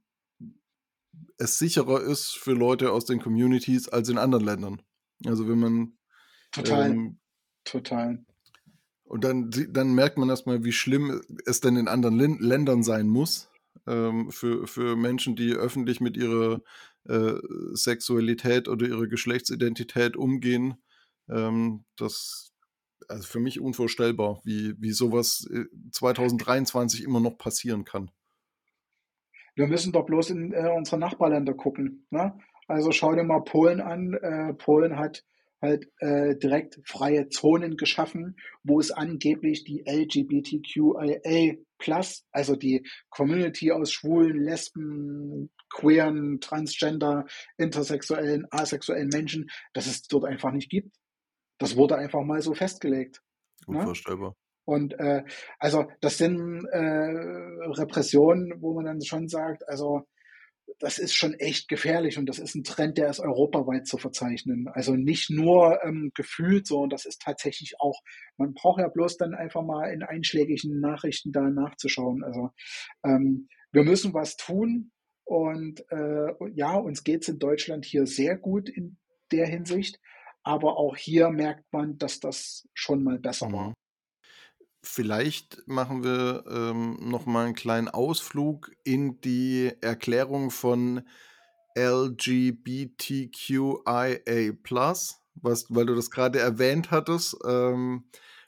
[1.39, 4.83] es sicherer ist für Leute aus den Communities als in anderen Ländern.
[5.27, 5.99] Also wenn man
[6.53, 7.19] total, ähm,
[7.65, 8.25] total.
[9.05, 13.51] Und dann, dann merkt man erstmal, wie schlimm es denn in anderen Ländern sein muss
[13.87, 16.63] ähm, für, für Menschen, die öffentlich mit ihrer
[17.09, 17.35] äh,
[17.73, 20.77] Sexualität oder ihrer Geschlechtsidentität umgehen.
[21.29, 22.51] Ähm, das
[23.09, 25.49] also für mich unvorstellbar, wie, wie sowas
[25.93, 28.11] 2023 äh, immer noch passieren kann.
[29.57, 32.07] Wir müssen doch bloß in äh, unsere Nachbarländer gucken.
[32.11, 32.39] Ne?
[32.71, 34.15] Also schau dir mal Polen an.
[34.15, 35.25] Äh, Polen hat
[35.61, 43.73] halt äh, direkt freie Zonen geschaffen, wo es angeblich die LGBTQIA Plus, also die Community
[43.73, 47.25] aus Schwulen, Lesben, Queeren, Transgender,
[47.57, 50.95] Intersexuellen, asexuellen Menschen, dass es dort einfach nicht gibt.
[51.59, 53.21] Das wurde einfach mal so festgelegt.
[53.67, 53.79] Ne?
[53.79, 54.31] Unvorstellbar.
[54.31, 54.37] Ne?
[54.65, 55.25] Und äh,
[55.59, 60.07] also das sind äh, Repressionen, wo man dann schon sagt, also
[60.81, 64.67] das ist schon echt gefährlich und das ist ein Trend, der ist europaweit zu verzeichnen.
[64.69, 68.01] Also nicht nur ähm, gefühlt so, und das ist tatsächlich auch,
[68.39, 72.25] man braucht ja bloß dann einfach mal in einschlägigen Nachrichten da nachzuschauen.
[72.25, 72.51] Also
[73.05, 74.91] ähm, wir müssen was tun
[75.25, 78.97] und äh, ja, uns geht's in Deutschland hier sehr gut in
[79.33, 80.01] der Hinsicht,
[80.43, 83.53] aber auch hier merkt man, dass das schon mal besser mhm.
[83.53, 83.75] war.
[84.83, 91.03] Vielleicht machen wir ähm, noch mal einen kleinen Ausflug in die Erklärung von
[91.77, 92.65] LGBTQIA+,
[95.35, 98.05] was, weil du das gerade erwähnt hattest, ähm,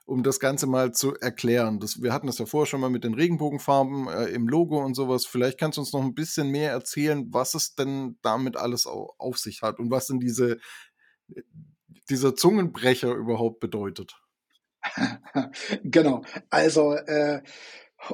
[0.07, 1.81] um das Ganze mal zu erklären.
[1.81, 4.95] Das, wir hatten das ja vorher schon mal mit den Regenbogenfarben äh, im Logo und
[4.95, 5.27] sowas.
[5.27, 9.15] Vielleicht kannst du uns noch ein bisschen mehr erzählen, was es denn damit alles au
[9.19, 10.59] auf sich hat und was denn diese,
[12.09, 14.22] dieser Zungenbrecher überhaupt bedeutet.
[15.85, 16.23] genau.
[16.51, 17.43] Also äh,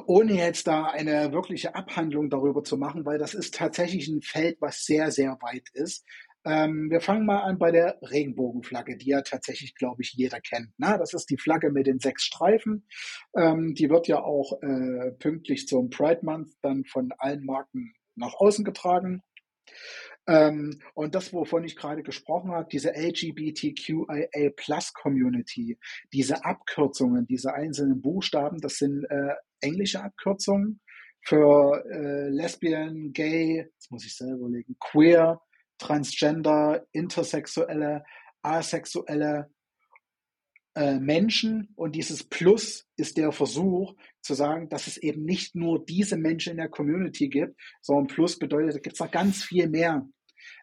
[0.05, 4.57] ohne jetzt da eine wirkliche Abhandlung darüber zu machen, weil das ist tatsächlich ein Feld,
[4.61, 6.05] was sehr, sehr weit ist.
[6.45, 10.69] Ähm, wir fangen mal an bei der Regenbogenflagge, die ja tatsächlich, glaube ich, jeder kennt.
[10.77, 12.87] Na, das ist die Flagge mit den sechs Streifen.
[13.35, 18.35] Ähm, die wird ja auch äh, pünktlich zum Pride Month dann von allen Marken nach
[18.35, 19.21] außen getragen.
[20.29, 25.79] Ähm, und das, wovon ich gerade gesprochen habe, diese LGBTQIA Plus Community,
[26.13, 30.81] diese Abkürzungen, diese einzelnen Buchstaben, das sind äh, englische Abkürzungen
[31.21, 35.41] für äh, Lesbian, Gay, das muss ich selber überlegen, Queer,
[35.79, 38.03] Transgender, Intersexuelle,
[38.43, 39.49] Asexuelle
[40.75, 41.73] äh, Menschen.
[41.75, 46.51] Und dieses Plus ist der Versuch zu sagen, dass es eben nicht nur diese Menschen
[46.51, 50.07] in der Community gibt, sondern Plus bedeutet, da gibt es noch ganz viel mehr.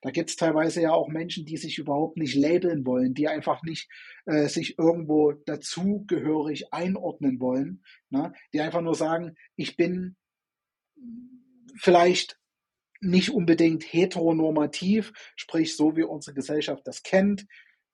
[0.03, 3.63] Da gibt es teilweise ja auch Menschen, die sich überhaupt nicht labeln wollen, die einfach
[3.63, 3.89] nicht
[4.27, 8.33] äh, sich irgendwo dazugehörig einordnen wollen, ne?
[8.53, 10.17] die einfach nur sagen, ich bin
[11.77, 12.39] vielleicht
[13.01, 17.47] nicht unbedingt heteronormativ, sprich so wie unsere Gesellschaft das kennt.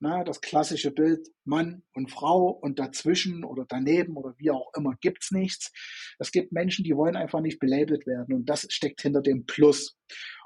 [0.05, 4.97] Na, das klassische Bild Mann und Frau und dazwischen oder daneben oder wie auch immer
[5.01, 5.71] gibt's nichts.
[6.19, 9.97] Es gibt Menschen, die wollen einfach nicht belabelt werden und das steckt hinter dem Plus.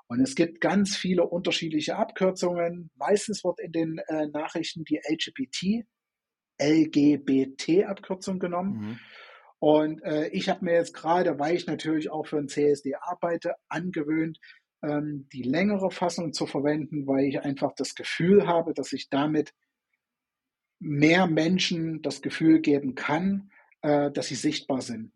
[0.08, 2.90] Und es gibt ganz viele unterschiedliche Abkürzungen.
[2.94, 5.84] Meistens wird in den äh, Nachrichten die LGBT,
[6.60, 8.72] LGBT-Abkürzung genommen.
[8.72, 8.98] Mhm.
[9.58, 13.54] Und äh, ich habe mir jetzt gerade, weil ich natürlich auch für ein CSD arbeite,
[13.68, 14.38] angewöhnt,
[14.82, 19.54] ähm, die längere Fassung zu verwenden, weil ich einfach das Gefühl habe, dass ich damit
[20.78, 23.50] mehr Menschen das Gefühl geben kann,
[23.82, 25.12] äh, dass sie sichtbar sind.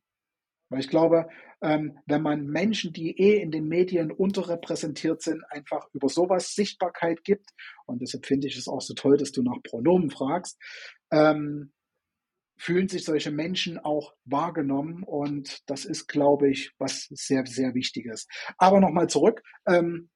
[0.70, 1.28] Weil ich glaube,
[1.60, 7.22] ähm, wenn man Menschen, die eh in den Medien unterrepräsentiert sind, einfach über sowas Sichtbarkeit
[7.24, 7.50] gibt,
[7.86, 10.58] und deshalb finde ich es auch so toll, dass du nach Pronomen fragst,
[11.10, 11.72] ähm,
[12.56, 18.26] fühlen sich solche Menschen auch wahrgenommen und das ist, glaube ich, was sehr, sehr Wichtiges.
[18.58, 19.42] Aber nochmal zurück.
[19.66, 20.10] Ähm,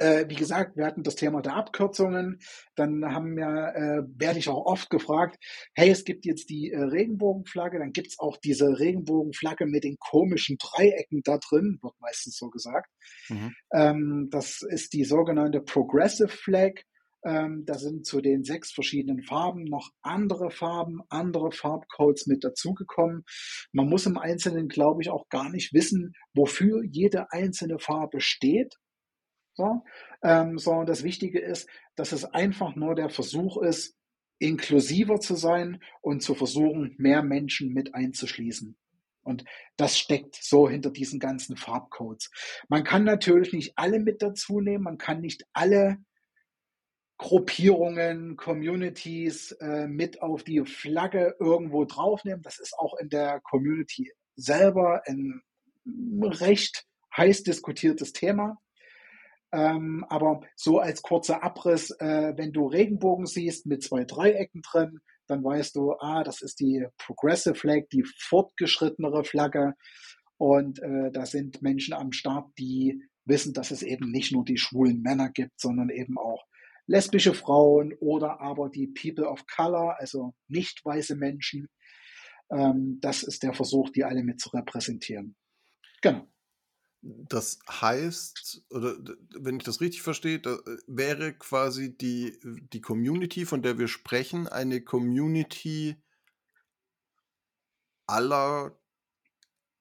[0.00, 2.40] äh, wie gesagt, wir hatten das Thema der Abkürzungen.
[2.74, 5.36] Dann haben wir, äh, werde ich auch oft gefragt,
[5.74, 9.96] hey, es gibt jetzt die äh, Regenbogenflagge, dann gibt es auch diese Regenbogenflagge mit den
[9.98, 12.90] komischen Dreiecken da drin, wird meistens so gesagt.
[13.28, 13.54] Mhm.
[13.72, 16.72] Ähm, das ist die sogenannte Progressive Flag.
[17.22, 23.24] Ähm, da sind zu den sechs verschiedenen Farben noch andere Farben, andere Farbcodes mit dazugekommen.
[23.72, 28.76] Man muss im Einzelnen, glaube ich, auch gar nicht wissen, wofür jede einzelne Farbe steht.
[29.60, 29.84] So,
[30.22, 33.94] ähm, sondern das Wichtige ist, dass es einfach nur der Versuch ist,
[34.38, 38.74] inklusiver zu sein und zu versuchen, mehr Menschen mit einzuschließen.
[39.22, 39.44] Und
[39.76, 42.30] das steckt so hinter diesen ganzen Farbcodes.
[42.68, 45.98] Man kann natürlich nicht alle mit dazu nehmen, man kann nicht alle
[47.18, 52.40] Gruppierungen, Communities äh, mit auf die Flagge irgendwo draufnehmen.
[52.40, 55.42] Das ist auch in der Community selber ein
[55.84, 58.56] recht heiß diskutiertes Thema.
[59.52, 65.00] Ähm, aber so als kurzer Abriss, äh, wenn du Regenbogen siehst mit zwei Dreiecken drin,
[65.26, 69.74] dann weißt du, ah, das ist die Progressive Flag, die fortgeschrittenere Flagge.
[70.36, 74.56] Und äh, da sind Menschen am Start, die wissen, dass es eben nicht nur die
[74.56, 76.44] schwulen Männer gibt, sondern eben auch
[76.86, 81.68] lesbische Frauen oder aber die People of Color, also nicht weiße Menschen.
[82.50, 85.36] Ähm, das ist der Versuch, die alle mit zu repräsentieren.
[86.02, 86.26] Genau.
[87.02, 88.96] Das heißt, oder
[89.38, 92.38] wenn ich das richtig verstehe, da äh, wäre quasi die,
[92.72, 95.96] die Community, von der wir sprechen, eine Community
[98.06, 98.76] aller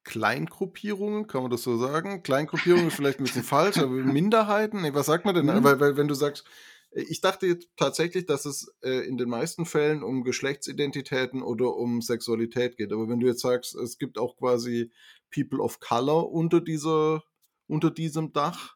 [0.03, 2.23] Kleingruppierungen, kann man das so sagen?
[2.23, 4.81] Kleingruppierungen ist vielleicht ein bisschen falsch, aber Minderheiten?
[4.81, 5.45] Nee, was sagt man denn?
[5.45, 5.63] Mhm.
[5.63, 6.45] Weil, weil, wenn du sagst,
[6.91, 11.75] äh, ich dachte jetzt tatsächlich, dass es äh, in den meisten Fällen um Geschlechtsidentitäten oder
[11.75, 12.93] um Sexualität geht.
[12.93, 14.91] Aber wenn du jetzt sagst, es gibt auch quasi
[15.31, 17.23] People of Color unter dieser,
[17.67, 18.75] unter diesem Dach,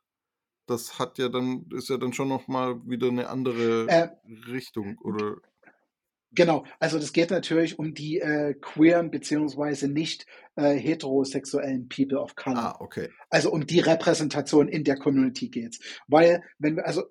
[0.68, 4.10] das hat ja dann, ist ja dann schon nochmal wieder eine andere äh,
[4.50, 5.38] Richtung, oder?
[6.36, 12.36] Genau, also das geht natürlich um die äh, queeren beziehungsweise nicht äh, heterosexuellen People of
[12.36, 12.58] Color.
[12.58, 13.10] Ah, okay.
[13.30, 15.80] Also um die Repräsentation in der Community geht's.
[16.08, 17.04] Weil, wenn wir, also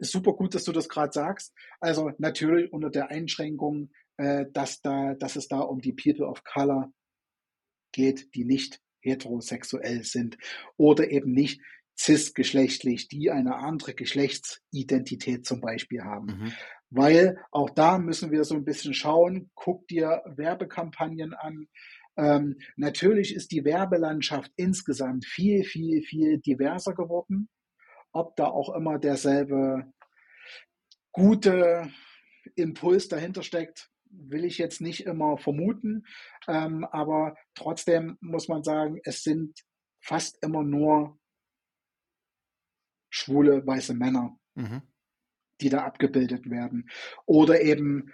[0.00, 1.54] super gut, dass du das gerade sagst.
[1.78, 6.42] Also natürlich unter der Einschränkung, äh, dass da, dass es da um die People of
[6.42, 6.90] Color
[7.96, 10.36] geht, die nicht heterosexuell sind
[10.76, 11.60] oder eben nicht
[11.98, 16.26] cisgeschlechtlich, die eine andere Geschlechtsidentität zum Beispiel haben.
[16.26, 16.52] Mhm.
[16.90, 21.68] Weil auch da müssen wir so ein bisschen schauen, guck dir Werbekampagnen an.
[22.16, 27.48] Ähm, natürlich ist die Werbelandschaft insgesamt viel, viel, viel diverser geworden.
[28.12, 29.92] Ob da auch immer derselbe
[31.12, 31.90] gute
[32.54, 36.04] Impuls dahinter steckt, will ich jetzt nicht immer vermuten,
[36.48, 39.60] ähm, aber trotzdem muss man sagen, es sind
[40.00, 41.18] fast immer nur
[43.10, 44.82] schwule weiße Männer, mhm.
[45.60, 46.88] die da abgebildet werden.
[47.24, 48.12] Oder eben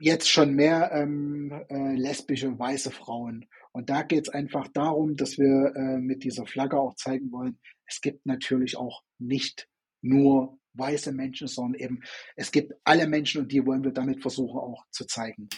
[0.00, 3.46] jetzt schon mehr ähm, äh, lesbische weiße Frauen.
[3.72, 7.58] Und da geht es einfach darum, dass wir äh, mit dieser Flagge auch zeigen wollen,
[7.86, 9.68] es gibt natürlich auch nicht
[10.02, 12.02] nur weiße Menschen, sondern eben
[12.36, 15.48] es gibt alle Menschen und die wollen wir damit versuchen auch zu zeigen.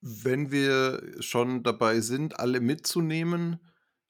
[0.00, 3.60] Wenn wir schon dabei sind, alle mitzunehmen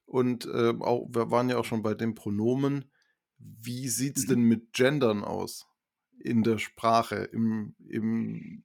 [0.07, 2.85] und äh, auch, wir waren ja auch schon bei den Pronomen,
[3.39, 4.29] wie sieht es mhm.
[4.29, 5.67] denn mit Gendern aus
[6.21, 8.65] in der Sprache, im, im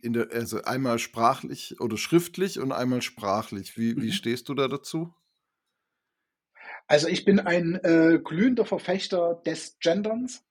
[0.00, 3.76] in der, also einmal sprachlich oder schriftlich und einmal sprachlich.
[3.76, 4.12] Wie, wie mhm.
[4.12, 5.12] stehst du da dazu?
[6.86, 10.44] Also ich bin ein äh, glühender Verfechter des Genderns,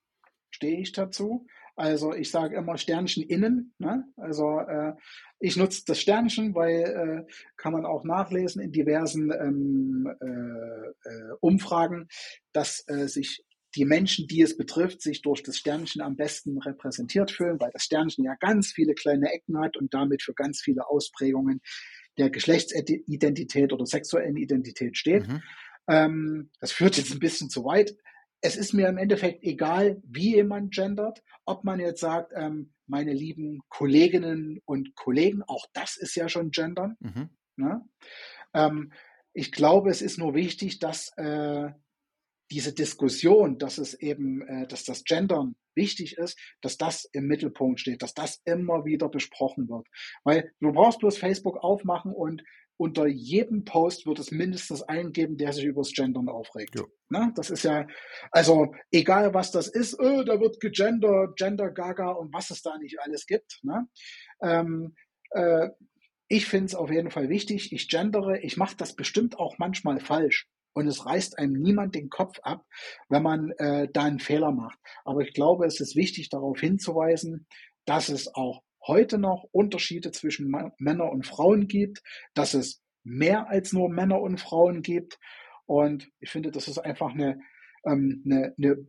[0.50, 1.46] stehe ich dazu.
[1.76, 3.74] Also ich sage immer Sternchen innen.
[3.78, 4.04] Ne?
[4.16, 4.94] Also äh,
[5.38, 11.32] ich nutze das Sternchen, weil äh, kann man auch nachlesen in diversen ähm, äh, äh,
[11.40, 12.08] Umfragen,
[12.52, 13.44] dass äh, sich
[13.74, 17.82] die Menschen, die es betrifft, sich durch das Sternchen am besten repräsentiert fühlen, weil das
[17.82, 21.60] Sternchen ja ganz viele kleine Ecken hat und damit für ganz viele Ausprägungen
[22.16, 25.28] der Geschlechtsidentität oder sexuellen Identität steht.
[25.28, 25.42] Mhm.
[25.88, 27.96] Ähm, das führt jetzt ein bisschen zu weit.
[28.40, 33.12] Es ist mir im Endeffekt egal, wie jemand gendert, ob man jetzt sagt, ähm, meine
[33.12, 36.96] lieben Kolleginnen und Kollegen, auch das ist ja schon gendern.
[37.00, 37.30] Mhm.
[37.56, 37.80] Ne?
[38.54, 38.92] Ähm,
[39.32, 41.70] ich glaube, es ist nur wichtig, dass äh,
[42.50, 47.80] diese Diskussion, dass es eben, äh, dass das Gendern wichtig ist, dass das im Mittelpunkt
[47.80, 49.86] steht, dass das immer wieder besprochen wird.
[50.24, 52.42] Weil du brauchst bloß Facebook aufmachen und
[52.78, 56.74] unter jedem Post wird es mindestens einen geben, der sich übers Gendern aufregt.
[56.76, 56.84] Ja.
[57.08, 57.86] Na, das ist ja,
[58.30, 62.76] also egal was das ist, oh, da wird gegendert, Gender Gaga und was es da
[62.78, 63.60] nicht alles gibt.
[63.62, 63.88] Ne?
[64.42, 64.94] Ähm,
[65.30, 65.70] äh,
[66.28, 67.72] ich finde es auf jeden Fall wichtig.
[67.72, 72.10] Ich gendere, ich mache das bestimmt auch manchmal falsch und es reißt einem niemand den
[72.10, 72.66] Kopf ab,
[73.08, 74.78] wenn man äh, da einen Fehler macht.
[75.04, 77.46] Aber ich glaube, es ist wichtig, darauf hinzuweisen,
[77.86, 82.02] dass es auch heute noch Unterschiede zwischen Männern und Frauen gibt,
[82.34, 85.18] dass es mehr als nur Männer und Frauen gibt.
[85.64, 87.40] Und ich finde, das ist einfach eine,
[87.84, 88.86] ähm, eine, eine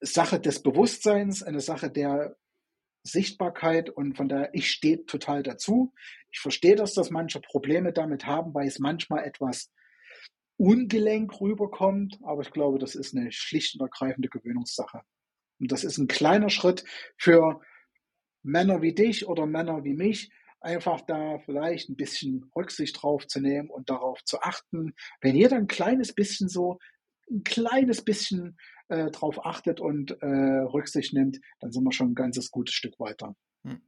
[0.00, 2.36] Sache des Bewusstseins, eine Sache der
[3.02, 5.92] Sichtbarkeit und von daher, ich stehe total dazu.
[6.30, 9.72] Ich verstehe, dass das manche Probleme damit haben, weil es manchmal etwas
[10.56, 15.02] ungelenk rüberkommt, aber ich glaube, das ist eine schlicht und ergreifende Gewöhnungssache.
[15.60, 16.84] Und das ist ein kleiner Schritt
[17.16, 17.60] für
[18.46, 20.30] Männer wie dich oder Männer wie mich,
[20.60, 24.94] einfach da vielleicht ein bisschen Rücksicht drauf zu nehmen und darauf zu achten.
[25.20, 26.78] Wenn jeder ein kleines bisschen so,
[27.30, 28.56] ein kleines bisschen
[28.88, 32.98] äh, drauf achtet und äh, Rücksicht nimmt, dann sind wir schon ein ganzes gutes Stück
[33.00, 33.34] weiter.
[33.64, 33.82] Hm.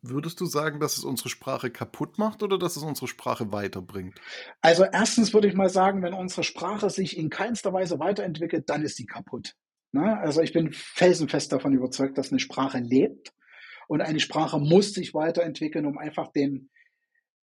[0.00, 4.20] Würdest du sagen, dass es unsere Sprache kaputt macht oder dass es unsere Sprache weiterbringt?
[4.60, 8.82] Also erstens würde ich mal sagen, wenn unsere Sprache sich in keinster Weise weiterentwickelt, dann
[8.82, 9.56] ist sie kaputt.
[9.92, 13.32] Na, also ich bin felsenfest davon überzeugt, dass eine Sprache lebt
[13.88, 16.70] und eine Sprache muss sich weiterentwickeln, um einfach den,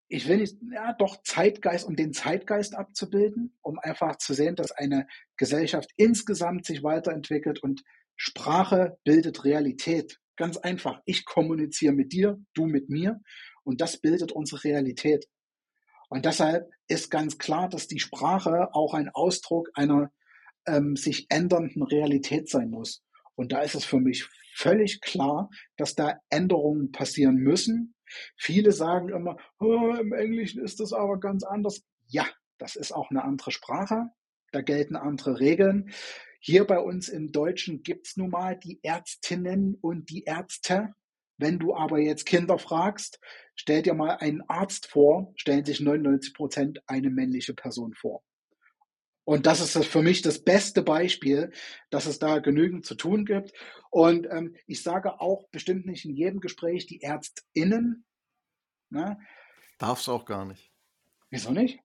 [0.08, 4.71] ich will nicht, ja doch Zeitgeist, um den Zeitgeist abzubilden, um einfach zu sehen, dass
[4.71, 7.84] eine Gesellschaft insgesamt sich weiterentwickelt und
[8.15, 10.19] Sprache bildet Realität.
[10.36, 11.02] Ganz einfach.
[11.06, 13.19] Ich kommuniziere mit dir, du mit mir
[13.63, 15.28] und das bildet unsere Realität.
[16.10, 20.12] Und deshalb ist ganz klar, dass die Sprache auch ein Ausdruck einer
[20.67, 23.03] ähm, sich ändernden Realität sein muss.
[23.36, 27.93] Und da ist es für mich völlig klar, dass da Änderungen passieren müssen.
[28.36, 31.84] Viele sagen immer, oh, im Englischen ist das aber ganz anders.
[32.08, 32.25] Ja,
[32.58, 34.10] das ist auch eine andere Sprache.
[34.51, 35.91] Da gelten andere Regeln.
[36.39, 40.93] Hier bei uns im Deutschen gibt's nun mal die Ärztinnen und die Ärzte.
[41.38, 43.19] Wenn du aber jetzt Kinder fragst,
[43.56, 48.23] stell dir mal einen Arzt vor, stellen sich 99 Prozent eine männliche Person vor.
[49.28, 51.52] Und das ist für mich das beste Beispiel,
[51.90, 53.52] dass es da genügend zu tun gibt.
[53.90, 58.06] Und ähm, ich sage auch bestimmt nicht in jedem Gespräch die ÄrztInnen.
[58.90, 59.20] Ne?
[59.80, 60.72] Darf es auch gar nicht.
[61.30, 61.80] Wieso nicht?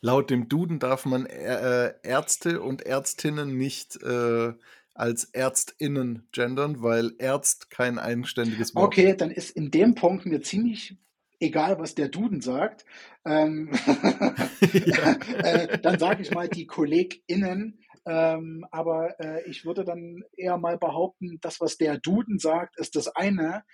[0.00, 4.54] Laut dem Duden darf man äh, Ärzte und Ärztinnen nicht äh,
[4.94, 8.98] als Ärztinnen gendern, weil Ärzt kein eigenständiges Wort ist.
[8.98, 10.96] Okay, dann ist in dem Punkt mir ziemlich
[11.40, 12.84] egal, was der Duden sagt.
[13.24, 13.70] Ähm,
[14.60, 17.80] äh, dann sage ich mal die KollegInnen.
[18.06, 22.96] Ähm, aber äh, ich würde dann eher mal behaupten, das, was der Duden sagt, ist
[22.96, 23.64] das eine.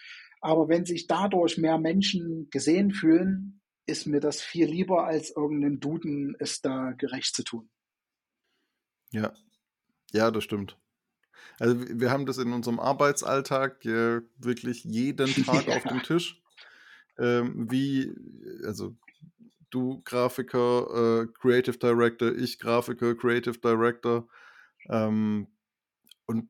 [0.41, 5.81] Aber wenn sich dadurch mehr Menschen gesehen fühlen, ist mir das viel lieber, als irgendeinem
[5.81, 7.69] Duden es da gerecht zu tun.
[9.13, 9.33] Ja,
[10.13, 10.79] ja, das stimmt.
[11.59, 15.77] Also, wir haben das in unserem Arbeitsalltag äh, wirklich jeden Tag Ja.
[15.77, 16.41] auf dem Tisch.
[17.21, 18.13] Ähm, wie
[18.67, 18.97] also,
[19.71, 24.29] du Grafiker, äh, Creative Director, ich Grafiker, Creative Director.
[24.89, 25.49] Ähm,
[26.27, 26.49] und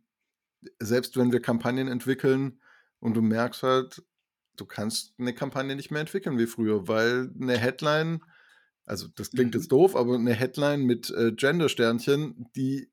[0.81, 2.61] selbst wenn wir Kampagnen entwickeln
[3.01, 4.03] und du merkst halt,
[4.57, 8.23] du kannst eine Kampagne nicht mehr entwickeln wie früher, weil eine Headline
[8.87, 9.61] also, das klingt Mhm.
[9.61, 12.91] jetzt doof, aber eine Headline mit, äh, Gender-Sternchen, die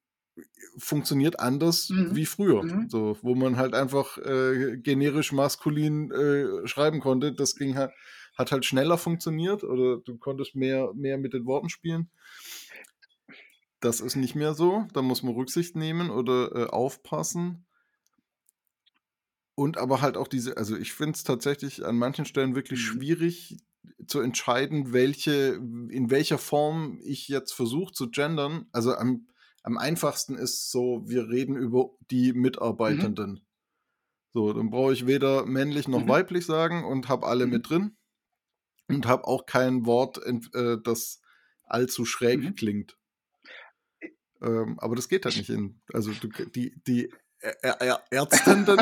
[0.77, 2.11] funktioniert anders Mhm.
[2.11, 2.67] wie früher.
[2.67, 2.87] Mhm.
[2.87, 7.33] So, wo man halt einfach, äh, generisch maskulin, äh, schreiben konnte.
[7.33, 7.91] Das ging halt
[8.37, 12.11] hat halt schneller funktioniert oder du konntest mehr mehr mit den Worten spielen.
[13.79, 14.85] Das ist nicht mehr so.
[14.93, 17.65] Da muss man Rücksicht nehmen oder, äh, aufpassen.
[19.55, 22.81] Und aber halt auch diese also, ich finde es tatsächlich an manchen Stellen wirklich Mhm.
[22.81, 23.57] schwierig
[24.05, 25.53] zu entscheiden, welche
[25.89, 28.67] in welcher Form ich jetzt versuche zu gendern.
[28.71, 29.27] Also, am
[29.67, 32.41] am einfachsten ist so, wir reden über die Mhm.
[32.41, 33.45] Mitarbeitenden.
[34.33, 36.07] So, dann brauche ich weder männlich noch Mhm.
[36.07, 37.53] weiblich sagen und habe alle Mhm.
[37.53, 37.97] mit drin
[38.87, 41.21] und habe auch kein Wort, äh, das
[41.65, 42.55] allzu schräg Mhm.
[42.55, 42.97] klingt.
[44.41, 47.11] Ähm, aber das geht halt nicht in also, du die die
[47.43, 48.79] Ä Ä Ä Ärztenden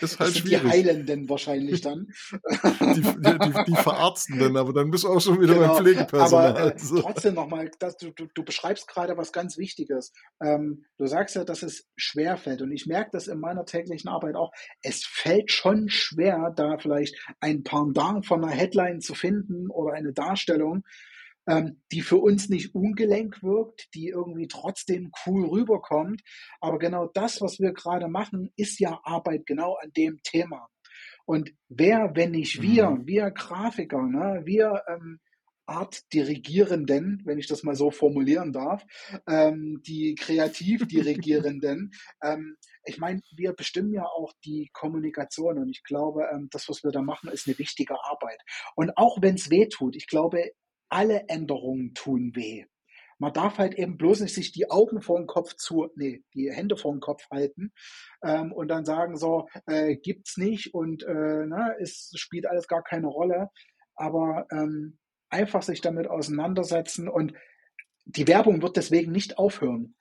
[0.00, 0.70] ist halt sind die schwierig.
[0.72, 2.06] Heilenden wahrscheinlich dann.
[2.96, 6.70] Die die die Verarztenden, aber dann bist du auch schon wieder beim Genau, aber, Pflegepersonal,
[6.72, 7.00] äh, so.
[7.00, 10.12] trotzdem noch mal, dass du du du beschreibst grade was ganz Wichtiges.
[10.42, 14.34] Ähm, du sagst ja, dass es schwerfällt und ich merke das in meiner täglichen Arbeit
[14.36, 14.52] auch.
[14.82, 20.12] Es fällt schon schwer, da vielleicht ein Pendant von 'ner Headline zu finden oder eine
[20.12, 20.84] Darstellung,
[21.46, 26.22] ähm, die für uns nicht ungelenk wirkt, die irgendwie trotzdem cool rüberkommt.
[26.60, 30.68] Aber genau das, was wir grade machen, ist ja Arbeit genau an dem Thema.
[31.26, 33.06] Und wer, wenn nicht wir, Mhm.
[33.06, 35.20] wir Grafiker, ne, wir, ähm,
[35.66, 38.84] Art-Dirigierenden, wenn ich das mal so formulieren darf,
[39.26, 41.92] ähm, die Kreativ-Dirigierenden,
[42.22, 46.84] ähm, ich meine, wir bestimmen ja auch die Kommunikation und ich glaube, ähm, das, was
[46.84, 48.40] wir da machen, ist 'ne wichtige Arbeit.
[48.76, 50.50] Und auch wenn's wehtut, ich glaube,
[50.90, 52.66] alle Änderungen tun weh.
[53.18, 56.76] Man darf halt eben bloß nicht sich die Augen vorn Kopf zu ne, die Hände
[56.76, 57.72] vorn Kopf halten,
[58.24, 62.82] ähm, und dann sagen so: „Äh, gibt's nicht und, äh, ne, es spielt alles gar
[62.82, 63.50] keine Rolle.“
[63.96, 64.98] Aber, ähm,
[65.30, 67.34] einfach sich damit auseinandersetzen und
[68.06, 69.96] die Werbung wird deswegen nicht aufhören.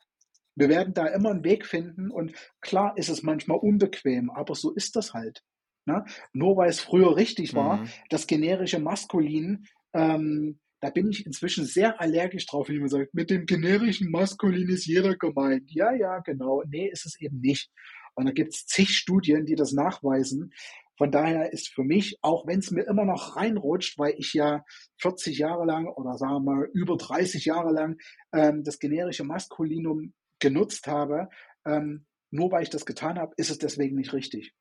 [0.56, 4.74] Wir werden da immer 'n Weg finden und klar ist es manchmal unbequem, aber so
[4.74, 5.44] ist das halt,
[5.86, 6.06] ne?
[6.34, 7.94] Nur weil's früher richtig war, Mhm.
[8.10, 13.30] das generische Maskulin, ähm, da bin ich inzwischen sehr allergisch drauf, wenn jemand sagt: „Mit
[13.30, 16.62] dem generischen Maskulin ist jeder gemeint.“ Ja, ja, genau.
[16.68, 17.72] Ne, ist es eben nicht.
[18.16, 20.52] Und da gibt's zig Studien, die das nachweisen.
[20.98, 24.64] Von daher ist für mich, auch wenn's mir immer noch reinrutscht, weil ich ja
[25.00, 27.98] 40 Jahre lang oder sagen wir mal über 30 Jahre lang,
[28.34, 31.30] ähm, das generische Maskulinum genutzt habe,
[31.66, 34.54] ähm, nur weil ich das getan habe, ist es deswegen nicht richtig.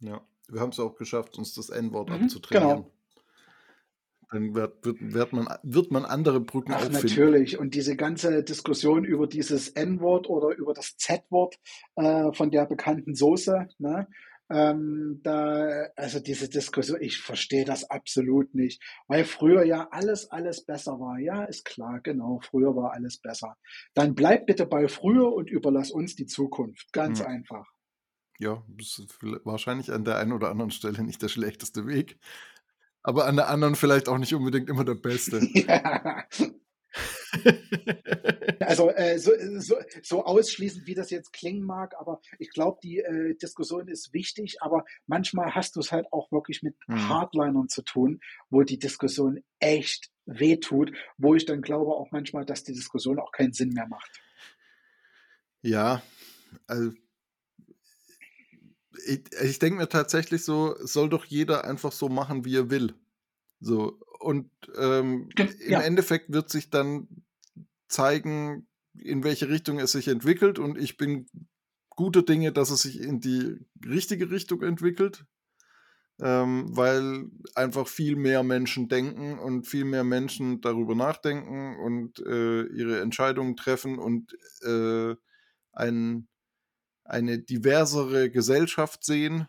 [0.00, 2.84] Ja, wir haben's auch geschafft, uns das N-Wort Mhm, abzutrainieren.
[2.84, 2.92] genau.
[4.32, 6.92] Dann wird wird wird man wird man andere Brücken Ach, auch finden.
[6.92, 7.58] natürlich.
[7.58, 11.56] Und diese ganze Diskussion über dieses N-Wort oder über das Z-Wort,
[11.96, 14.08] äh, von der bekannten Soße, ne?
[14.50, 20.64] Ähm, da also diese Diskussion, ich verstehe das absolut nicht, weil früher ja alles, alles
[20.64, 21.18] besser war.
[21.18, 23.56] Ja, ist klar, genau, früher war alles besser.
[23.94, 26.92] Dann bleib bitte bei früher und überlass uns die Zukunft.
[26.92, 27.26] Ganz Mhm.
[27.26, 27.66] einfach.
[28.38, 32.18] Ja, das ist viellei wahrscheinlich an der einen oder anderen Stelle nicht der schlechteste Weg,
[33.02, 35.40] aber an der anderen vielleicht auch nicht unbedingt immer der beste.
[35.54, 36.26] Ja.
[38.60, 42.98] Also, äh, so so so ausschließend, wie das jetzt klingen mag, aber ich glaube, die,
[42.98, 47.08] äh, Diskussion ist wichtig, aber manchmal hast du's halt auch wirklich mit Mhm.
[47.08, 52.62] Hardlinern zu tun, wo die Diskussion echt wehtut, wo ich dann glaube auch manchmal, dass
[52.64, 54.20] die Diskussion auch keinen Sinn mehr macht.
[55.62, 56.02] Ja,
[56.66, 56.92] also
[59.06, 62.94] ich ich denke mir tatsächlich so, soll doch jeder einfach so machen, wie er will.
[63.60, 65.80] So, und, ähm, Gen im ja.
[65.80, 67.08] Endeffekt wird sich dann
[67.88, 68.66] zeigen,
[68.98, 71.26] in welche Richtung es sich entwickelt und ich bin
[71.90, 75.24] guter Dinge, dass es sich in die richtige Richtung entwickelt,
[76.20, 82.62] ähm, weil einfach viel mehr Menschen denken und viel mehr Menschen darüber nachdenken und, äh,
[82.64, 85.14] ihre Entscheidungen treffen und, äh,
[85.72, 86.28] ein
[87.04, 89.48] eine diversere Gesellschaft sehen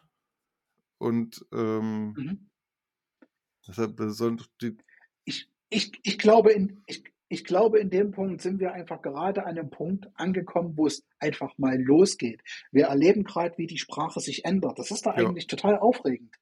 [1.00, 2.48] und, ähm Mhm.
[3.68, 4.78] deshalb soll doch die
[5.28, 9.44] Ich ich ich glaube in ich ich glaube, in dem Punkt sind wir einfach gerade
[9.46, 12.42] an 'nem Punkt angekommen, wo's einfach mal losgeht.
[12.72, 14.78] Wir erleben grad, wie die Sprache sich ändert.
[14.78, 15.34] Das ist doch Ja.
[15.34, 16.36] eigentlich total aufregend.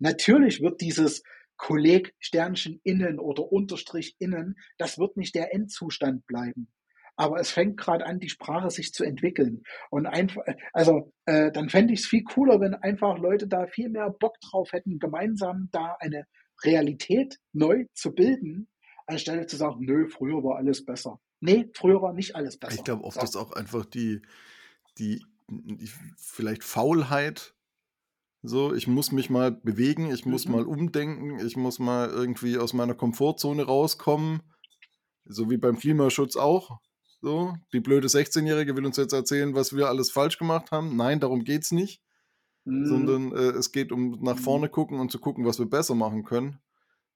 [0.00, 1.22] Natürlich wird dieses
[1.56, 6.68] Kolleg Sternchen innen oder Unterstrich innen, das wird nicht der Endzustand bleiben.
[7.16, 9.62] Aber es fängt gerade an, die Sprache sich zu entwickeln.
[9.90, 10.42] Und einfach,
[10.72, 14.40] also äh, dann fände ich es viel cooler, wenn einfach Leute da viel mehr Bock
[14.40, 16.26] drauf hätten, gemeinsam da eine
[16.64, 18.68] Realität neu zu bilden,
[19.06, 21.20] anstelle zu sagen, nö, früher war alles besser.
[21.40, 22.74] Nee, früher war nicht alles besser.
[22.74, 23.24] Ich glaube oft so.
[23.24, 24.22] ist auch einfach die,
[24.98, 27.54] die, die vielleicht Faulheit
[28.46, 30.52] so, ich muss mich mal bewegen, ich muss mhm.
[30.52, 34.42] mal umdenken, ich muss mal irgendwie aus meiner Komfortzone rauskommen.
[35.24, 36.78] So wie beim Klimaschutz auch.
[37.24, 40.94] So, die blöde 16-Jährige will uns jetzt erzählen, was wir alles falsch gemacht haben.
[40.94, 42.02] Nein, darum geht es nicht.
[42.66, 42.84] Mhm.
[42.84, 44.72] Sondern äh, es geht um nach vorne mhm.
[44.72, 46.58] gucken und zu gucken, was wir besser machen können.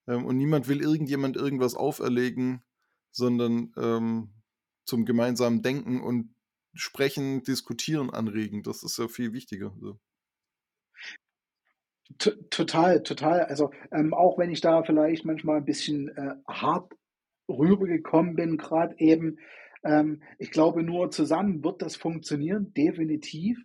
[0.07, 2.63] Ähm, und niemand will irgendjemand irgendwas auferlegen,
[3.11, 4.31] sondern ähm,
[4.87, 6.35] zum gemeinsamen Denken und
[6.73, 8.63] Sprechen, Diskutieren anregen.
[8.63, 9.75] Das ist ja viel wichtiger.
[9.79, 10.01] So.
[12.49, 13.43] Total, total.
[13.43, 16.95] Also ähm, auch wenn ich da vielleicht manchmal ein bisschen äh, hart
[17.47, 19.37] rübergekommen bin, gerade eben,
[19.89, 23.59] ähm, ich glaube nur zusammen wird das funktionieren, definitiv,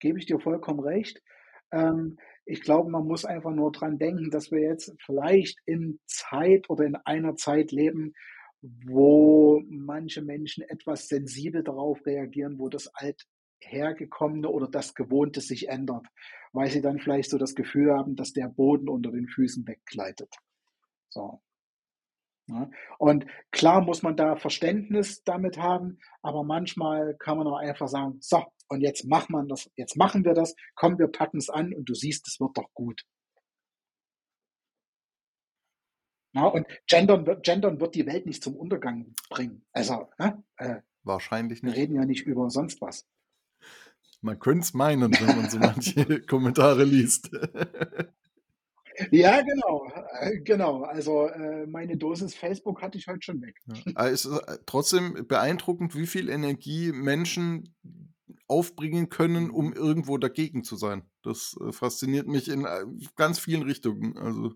[0.00, 1.22] gebe ich dir vollkommen recht.
[1.70, 6.68] Ähm, ich glaube, man muss einfach nur dran denken, dass wir jetzt vielleicht in Zeit
[6.68, 8.12] oder in einer Zeit leben,
[8.60, 16.06] wo manche Menschen etwas sensibel darauf reagieren, wo das althergekommene oder das Gewohnte sich ändert
[16.52, 20.34] weil sie dann vielleicht so das Gefühl haben, dass der Boden unter den Füßen weggleitet.
[21.08, 21.42] So.
[22.48, 22.70] Ja.
[22.98, 28.18] Und klar muss man da Verständnis damit haben, aber manchmal kann man auch einfach sagen,
[28.20, 31.72] so, und jetzt macht man das, jetzt machen wir das, komm, wir packen es an
[31.72, 33.02] und du siehst, es wird doch gut.
[36.34, 39.64] Ja, und gendern wird, gendern wird die Welt nicht zum Untergang bringen.
[39.72, 41.74] Also, ne, äh, wahrscheinlich nicht.
[41.74, 43.06] Wir reden ja nicht über sonst was.
[44.22, 47.30] Man könnte es meinen, wenn man so manche Kommentare liest.
[49.10, 49.90] Ja, genau,
[50.20, 50.82] äh, genau.
[50.82, 53.56] Also äh, meine Dosis Facebook hatte ich heute schon weg.
[53.66, 54.06] Ja.
[54.06, 57.74] Es ist äh, trotzdem beeindruckend, wie viel Energie Menschen
[58.48, 61.04] aufbringen können, um irgendwo dagegen zu sein.
[61.22, 62.66] Das fasziniert mich in
[63.16, 64.18] ganz vielen Richtungen.
[64.18, 64.52] Also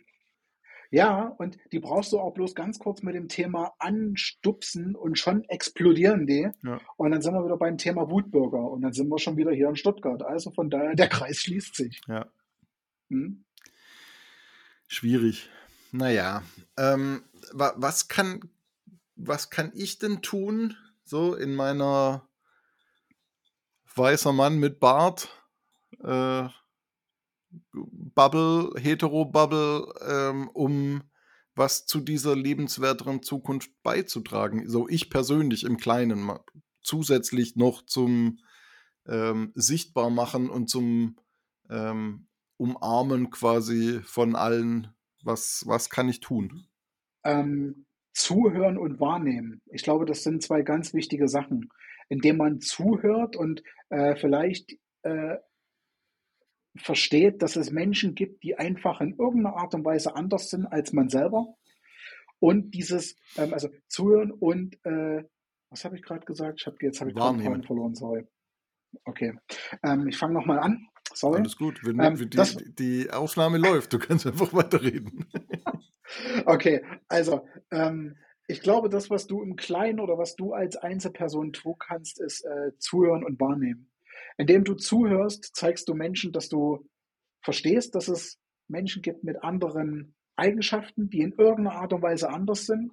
[0.90, 5.44] ja, und die brauchst du auch bloß ganz kurz mit dem Thema anstupsen und schon
[5.44, 6.48] explodieren die.
[6.62, 6.80] Ja.
[6.96, 9.68] Und dann sind wir wieder beim Thema Wutbürger und dann sind wir schon wieder hier
[9.68, 10.22] in Stuttgart.
[10.22, 12.00] Also von daher, der Kreis schließt sich.
[12.06, 12.26] Ja.
[13.10, 13.44] Hm?
[14.86, 15.48] Schwierig.
[15.92, 16.42] Naja,
[16.76, 18.50] ähm, wa was kann,
[19.14, 22.28] was kann ich denn tun, so in meiner
[23.94, 25.28] weißer Mann mit Bart,
[26.00, 26.48] äh,
[27.72, 31.02] Bubble, Hetero-Bubble, ähm, um
[31.54, 34.68] was zu dieser lebenswerteren Zukunft beizutragen.
[34.68, 36.30] So ich persönlich im Kleinen
[36.82, 38.40] zusätzlich noch zum
[39.06, 41.16] ähm, Sichtbarmachen und zum
[41.70, 44.88] ähm, Umarmen quasi von allen.
[45.22, 46.66] Was, was kann ich tun?
[47.24, 49.60] Ähm, zuhören und wahrnehmen.
[49.66, 51.68] Ich glaube, das sind zwei ganz wichtige Sachen.
[52.08, 55.36] Indem man zuhört und äh, vielleicht äh,
[56.76, 60.92] versteht, dass es Menschen gibt, die einfach in irgendeiner Art und Weise anders sind als
[60.92, 61.56] man selber.
[62.38, 65.24] Und dieses, ähm, also zuhören und, äh,
[65.70, 66.60] was habe ich gerade gesagt?
[66.60, 68.26] Ich hab, jetzt habe ich gerade verloren, sorry.
[69.04, 69.34] Okay,
[69.82, 70.86] ähm, ich fange nochmal an.
[71.16, 71.38] Sorry.
[71.38, 75.26] Alles gut, wenn, ähm, die, das, die Aufnahme läuft, du kannst einfach weiterreden.
[76.44, 78.16] okay, also ähm,
[78.48, 82.44] ich glaube, das, was du im Kleinen oder was du als Einzelperson tun kannst, ist
[82.44, 83.90] äh, zuhören und wahrnehmen.
[84.36, 86.86] Indem du zuhörst, zeigst du Menschen, dass du
[87.42, 88.38] verstehst, dass es
[88.68, 92.92] Menschen gibt mit anderen Eigenschaften, die in irgendeiner Art und Weise anders sind.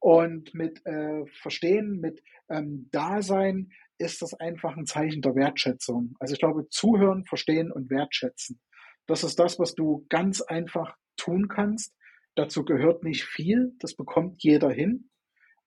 [0.00, 6.14] Und mit äh, Verstehen, mit ähm, Dasein ist das einfach ein Zeichen der Wertschätzung.
[6.20, 8.60] Also ich glaube, zuhören, verstehen und wertschätzen.
[9.06, 11.94] Das ist das, was du ganz einfach tun kannst.
[12.36, 15.08] Dazu gehört nicht viel, das bekommt jeder hin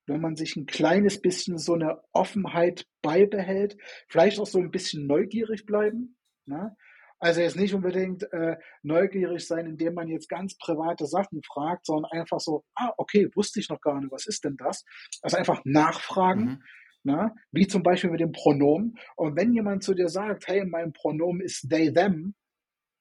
[0.07, 3.77] wenn man sich ein kleines bisschen so eine Offenheit beibehält,
[4.07, 6.17] vielleicht auch so ein bisschen neugierig bleiben.
[6.45, 6.75] Ne?
[7.21, 12.11] Also jetzt nicht unbedingt äh, neugierig sein, indem man jetzt ganz private Sachen fragt, sondern
[12.11, 14.83] einfach so, ah, okay, wusste ich noch gar nicht, was ist denn das?
[15.21, 16.43] Also einfach nachfragen.
[16.43, 16.63] Mhm.
[17.03, 17.35] Ne?
[17.51, 18.97] Wie zum Beispiel mit dem Pronomen.
[19.15, 22.33] Und wenn jemand zu dir sagt, hey, mein Pronomen ist they, them,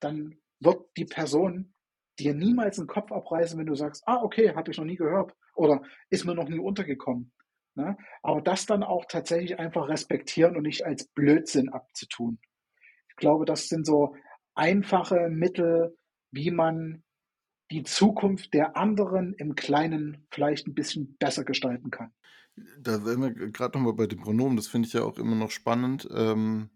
[0.01, 1.75] dann wird die Person
[2.19, 5.35] dir niemals den Kopf abreißen, wenn du sagst, ah, okay, habe ich noch nie gehört
[5.55, 7.33] oder ist mir noch nie untergekommen.
[7.75, 7.97] Ne?
[8.23, 12.39] Aber das dann auch tatsächlich einfach respektieren und nicht als Blödsinn abzutun.
[13.21, 14.17] Ich glaube, das sind so
[14.55, 15.95] einfache Mittel,
[16.31, 17.03] wie man
[17.71, 22.15] die Zukunft der anderen im Kleinen vielleicht ein bisschen besser gestalten kann.
[22.79, 25.51] Da wären wir gerade nochmal bei den Pronomen, das finde ich ja auch immer noch
[25.51, 26.09] spannend.
[26.15, 26.71] Ähm,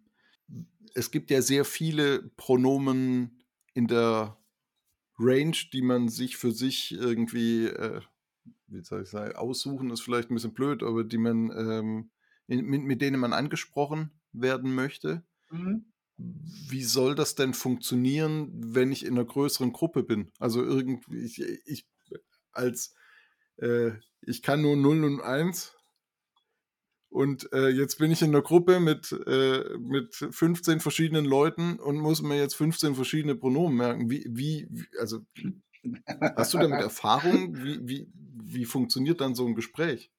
[0.92, 3.42] es gibt ja sehr viele Pronomen
[3.72, 4.36] in der
[5.18, 8.03] Range, die man sich für sich irgendwie äh,
[8.66, 12.11] wie soll ich sagen, aussuchen ist vielleicht ein bisschen blöd, aber die man, ähm,
[12.49, 15.24] in, mit, mit denen man angesprochen werden möchte.
[15.51, 15.86] Mhm.
[16.17, 20.31] Wie soll das denn funktionieren, wenn ich in einer größeren Gruppe bin?
[20.39, 21.87] Also irgendwie, ich, ich
[22.53, 22.95] als
[23.57, 23.93] äh,
[24.23, 25.77] ich kann nur 0 und 1
[27.15, 31.97] und äh, jetzt bin ich in einer Gruppe mit, äh, mit 15 verschiedenen Leuten und
[31.97, 34.11] muss mir jetzt 15 verschiedene Pronomen merken.
[34.11, 35.21] Wie, wie, also
[36.37, 37.55] hast du damit Erfahrung?
[37.57, 40.11] Wie, wie, wie funktioniert dann so ein Gespräch?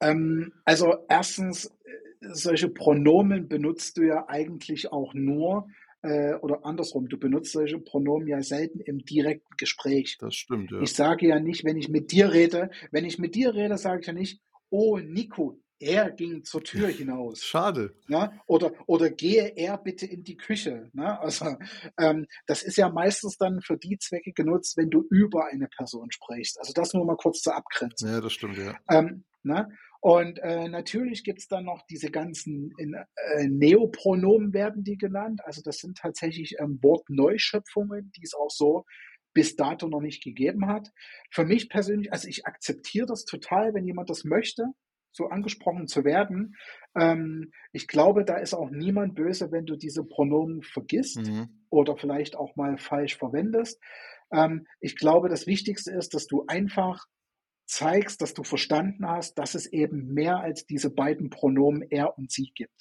[0.00, 1.70] Ähm, also erstens,
[2.20, 5.68] solche Pronomen benutzt du ja eigentlich auch nur,
[6.02, 10.16] äh, oder andersrum, du benutzt solche Pronomen ja selten im direkten Gespräch.
[10.18, 10.80] Das stimmt, ja.
[10.80, 14.00] Ich sage ja nicht, wenn ich mit dir rede, wenn ich mit dir rede, sage
[14.00, 14.40] ich ja nicht,
[14.70, 17.42] oh Nico, er ging zur Tür hinaus.
[17.42, 17.94] Schade.
[18.06, 18.38] Ne?
[18.46, 20.90] Oder, oder gehe er bitte in die Küche.
[20.92, 21.18] Ne?
[21.20, 21.56] Also
[21.98, 26.10] ähm, das ist ja meistens dann für die Zwecke genutzt, wenn du über eine Person
[26.10, 26.58] sprichst.
[26.60, 28.10] Also das nur mal kurz zur Abgrenzung.
[28.10, 28.74] Ja, das stimmt, ja.
[28.90, 29.68] Ähm, ne?
[30.00, 35.40] Und äh, natürlich gibt's dann noch diese ganzen in, äh, Neopronomen werden die genannt.
[35.44, 38.84] Also das sind tatsächlich ähm, Wortneuschöpfungen, die es auch so
[39.34, 40.88] bis dato noch nicht gegeben hat.
[41.30, 44.64] Für mich persönlich, also ich akzeptiere das total, wenn jemand das möchte
[45.12, 46.56] so angesprochen zu werden.
[46.96, 51.64] Ähm, ich glaube, da ist auch niemand böse, wenn du diese Pronomen vergisst mhm.
[51.68, 53.80] oder vielleicht auch mal falsch verwendest.
[54.32, 57.06] Ähm, ich glaube, das Wichtigste ist, dass du einfach
[57.70, 62.30] zeigst, dass du verstanden hast, dass es eben mehr als diese beiden Pronomen er und
[62.30, 62.74] sie gibt.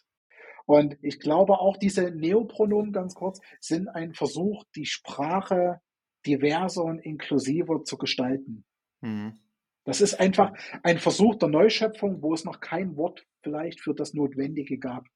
[0.65, 5.79] Und ich glaube auch diese Neopronomen ganz kurz sind ein Versuch, die Sprache
[6.25, 8.65] diverser und inklusiver zu gestalten.
[9.01, 9.39] Mhm.
[9.83, 14.13] Das ist einfach ein Versuch der Neuschöpfung, wo es noch kein Wort vielleicht für das
[14.13, 15.07] Notwendige gab.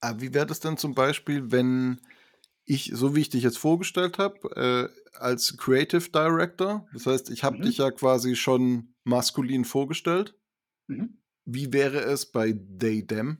[0.00, 2.00] Aber ah, wie wäre das denn zum Beispiel, wenn
[2.70, 7.42] ich, so wie ich dich jetzt vorgestellt habe, äh, als Creative Director, das heißt, ich
[7.42, 7.62] habe mhm.
[7.62, 10.36] dich ja quasi schon maskulin vorgestellt.
[10.86, 11.18] Mhm.
[11.44, 13.38] Wie wäre es bei They Them?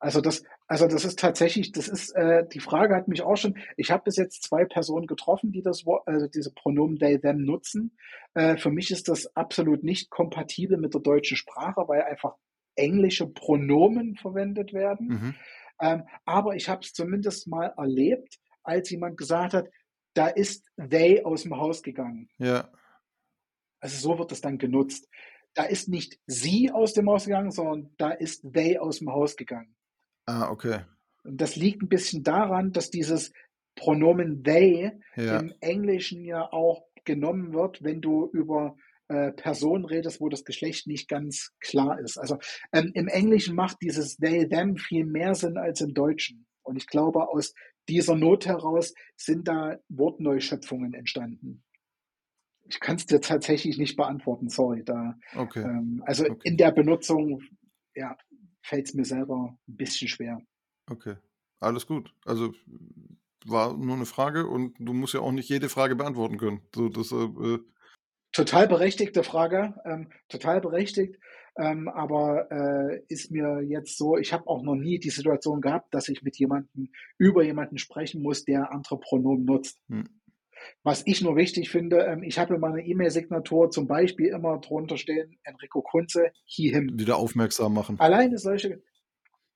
[0.00, 3.56] Also das, also das ist tatsächlich, das ist, äh, die Frage hat mich auch schon,
[3.76, 7.96] ich habe bis jetzt zwei Personen getroffen, die das also diese Pronomen they, them nutzen.
[8.34, 12.34] Äh, für mich ist das absolut nicht kompatibel mit der deutschen Sprache, weil einfach
[12.74, 15.06] englische Pronomen verwendet werden.
[15.06, 15.34] Mhm.
[15.80, 19.68] Ähm, aber ich habe es zumindest mal erlebt, als jemand gesagt hat,
[20.14, 22.28] da ist they aus dem Haus gegangen.
[22.38, 22.70] Ja.
[23.80, 25.08] Also so wird es dann genutzt.
[25.54, 29.36] Da ist nicht sie aus dem Haus gegangen, sondern da ist they aus dem Haus
[29.36, 29.74] gegangen.
[30.26, 30.80] Ah, okay.
[31.24, 33.32] Das liegt ein bisschen daran, dass dieses
[33.74, 35.38] Pronomen they ja.
[35.38, 38.76] im Englischen ja auch genommen wird, wenn du über
[39.08, 42.18] äh, Personen redest, wo das Geschlecht nicht ganz klar ist.
[42.18, 42.38] Also
[42.72, 46.46] ähm, im Englischen macht dieses they, them viel mehr Sinn als im Deutschen.
[46.62, 47.54] Und ich glaube, aus
[47.88, 51.62] dieser Not heraus sind da Wortneuschöpfungen entstanden.
[52.68, 54.82] Ich kann es dir tatsächlich nicht beantworten, sorry.
[54.84, 55.60] Da, okay.
[55.62, 56.40] ähm, also okay.
[56.44, 57.42] in der Benutzung,
[57.94, 58.16] ja,
[58.62, 60.40] fällt es mir selber ein bisschen schwer.
[60.90, 61.16] Okay,
[61.60, 62.12] alles gut.
[62.24, 62.52] Also
[63.44, 66.62] war nur eine Frage und du musst ja auch nicht jede Frage beantworten können.
[66.74, 67.58] So, das, äh, äh
[68.32, 71.16] total berechtigte Frage, ähm, total berechtigt.
[71.58, 75.94] Ähm, aber äh, ist mir jetzt so, ich habe auch noch nie die Situation gehabt,
[75.94, 79.80] dass ich mit jemandem über jemanden sprechen muss, der andere Pronomen nutzt.
[79.88, 80.08] Hm.
[80.82, 84.96] Was ich nur wichtig finde, ähm, ich habe in meiner E-Mail-Signatur zum Beispiel immer drunter
[84.96, 86.98] stehen, Enrico Kunze, he, him.
[86.98, 87.98] Wieder aufmerksam machen.
[88.00, 88.82] Alleine solche,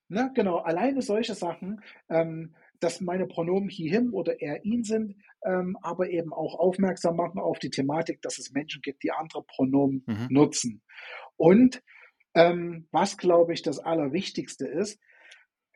[0.08, 5.16] ne, genau, alleine solche Sachen, ähm, dass meine Pronomen he, him oder er, ihn sind,
[5.44, 9.42] ähm, aber eben auch aufmerksam machen auf die Thematik, dass es Menschen gibt, die andere
[9.44, 10.26] Pronomen mhm.
[10.30, 10.82] nutzen.
[11.36, 11.82] Und
[12.34, 15.00] ähm, was, glaube ich, das Allerwichtigste ist,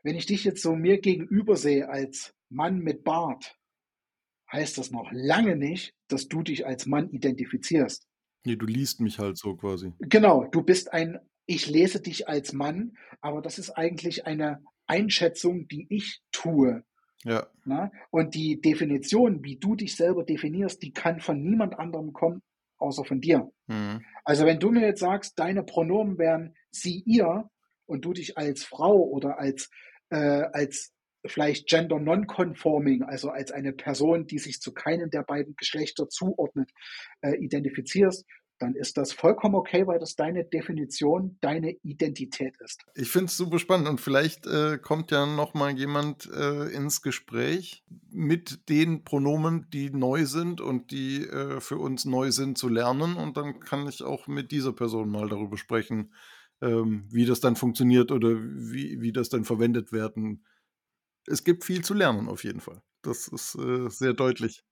[0.02, 3.56] wenn ich dich jetzt so mir gegenüber sehe als Mann mit Bart,
[4.52, 8.06] heißt das noch lange nicht, dass du dich als Mann identifizierst.
[8.44, 9.92] Nee, du liest mich halt so quasi.
[9.98, 15.66] Genau, du bist ein, ich lese dich als Mann, aber das ist eigentlich eine Einschätzung,
[15.68, 16.84] die ich tue.
[17.22, 17.46] Ja.
[17.64, 17.90] Na?
[18.10, 22.42] Und die Definition, wie du dich selber definierst, die kann von niemand anderem kommen,
[22.78, 23.50] außer von dir.
[23.66, 24.04] Mhm.
[24.24, 27.48] Also wenn du mir jetzt sagst, deine Pronomen wären sie, ihr
[27.86, 29.70] und du dich als Frau oder als,
[30.10, 30.92] äh, als
[31.26, 36.70] vielleicht gender non-conforming, also als eine Person, die sich zu keinem der beiden Geschlechter zuordnet,
[37.22, 38.26] äh, identifizierst,
[38.58, 42.84] dann ist das vollkommen okay, weil das deine Definition, deine Identität ist.
[42.94, 47.02] Ich finde es super spannend und vielleicht äh, kommt ja noch mal jemand äh, ins
[47.02, 52.68] Gespräch mit den Pronomen, die neu sind und die äh, für uns neu sind zu
[52.68, 56.12] lernen und dann kann ich auch mit dieser Person mal darüber sprechen,
[56.62, 60.44] ähm, wie das dann funktioniert oder wie, wie das dann verwendet werden
[61.26, 62.82] es gibt viel zu lernen auf jeden Fall.
[63.02, 64.64] Das ist äh, sehr deutlich.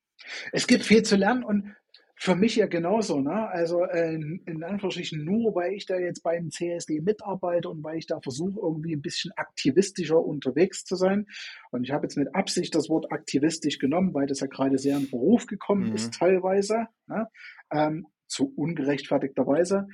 [0.52, 1.74] Es gibt viel zu lernen und
[2.22, 3.48] für mich ja genauso, ne?
[3.48, 8.06] Also äh, in Anführungsstrichen nur, weil ich da jetzt beim CSD mitarbeite und weil ich
[8.06, 11.26] da versuche, irgendwie ein bisschen aktivistischer unterwegs zu sein.
[11.72, 14.98] Und ich habe jetzt mit Absicht das Wort aktivistisch genommen, weil das ja gerade sehr
[14.98, 15.96] in Beruf gekommen mhm.
[15.96, 17.26] ist teilweise, ne?
[17.72, 19.88] ähm, zu ungerechtfertigter Weise.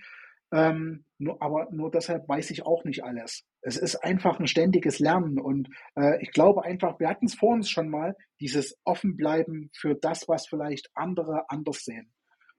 [0.52, 3.46] Ähm, nur, aber nur deshalb weiß ich auch nicht alles.
[3.62, 7.54] Es ist einfach ein ständiges Lernen und äh, ich glaube einfach, wir hatten es vor
[7.54, 12.12] uns schon mal, dieses Offenbleiben für das, was vielleicht andere anders sehen.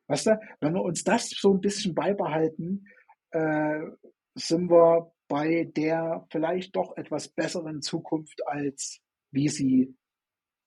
[0.09, 2.87] Weißt du, wenn wir uns das so ein bisschen beibehalten,
[3.31, 3.81] äh,
[4.35, 8.99] sind wir bei der vielleicht doch etwas besseren Zukunft, als
[9.31, 9.95] wie sie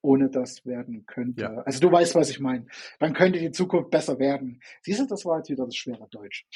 [0.00, 1.42] ohne das werden könnte.
[1.42, 1.62] Ja.
[1.62, 2.66] Also du weißt, was ich meine.
[2.98, 4.60] Dann könnte die Zukunft besser werden.
[4.82, 6.46] Siehst du, das war jetzt wieder das schwere Deutsch.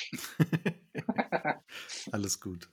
[2.13, 2.71] Alles gut.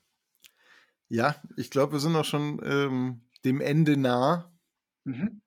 [1.09, 4.51] Ja, ich glaube, wir sind auch schon ähm, dem Ende nah.
[5.03, 5.42] Mhm.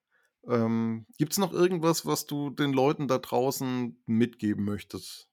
[0.48, 5.28] Ähm, Gibt es noch irgendwas, was du den Leuten da draußen mitgeben möchtest?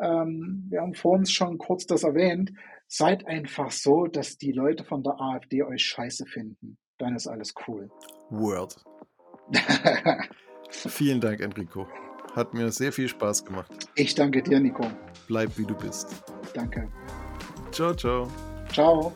[0.00, 2.52] Ähm, wir haben vor uns schon kurz das erwähnt.
[2.88, 6.78] Seid einfach so, dass die Leute von der AfD euch scheiße finden.
[6.98, 7.90] Dann ist alles cool.
[8.30, 8.82] Word.
[10.70, 11.86] Vielen Dank, Enrico.
[12.34, 13.70] Hat mir sehr viel Spaß gemacht.
[13.94, 14.86] Ich danke dir, Nico.
[15.28, 16.22] Bleib wie du bist.
[16.54, 16.88] Danke.
[17.70, 18.28] Ciao, ciao.
[18.72, 19.14] Ciao.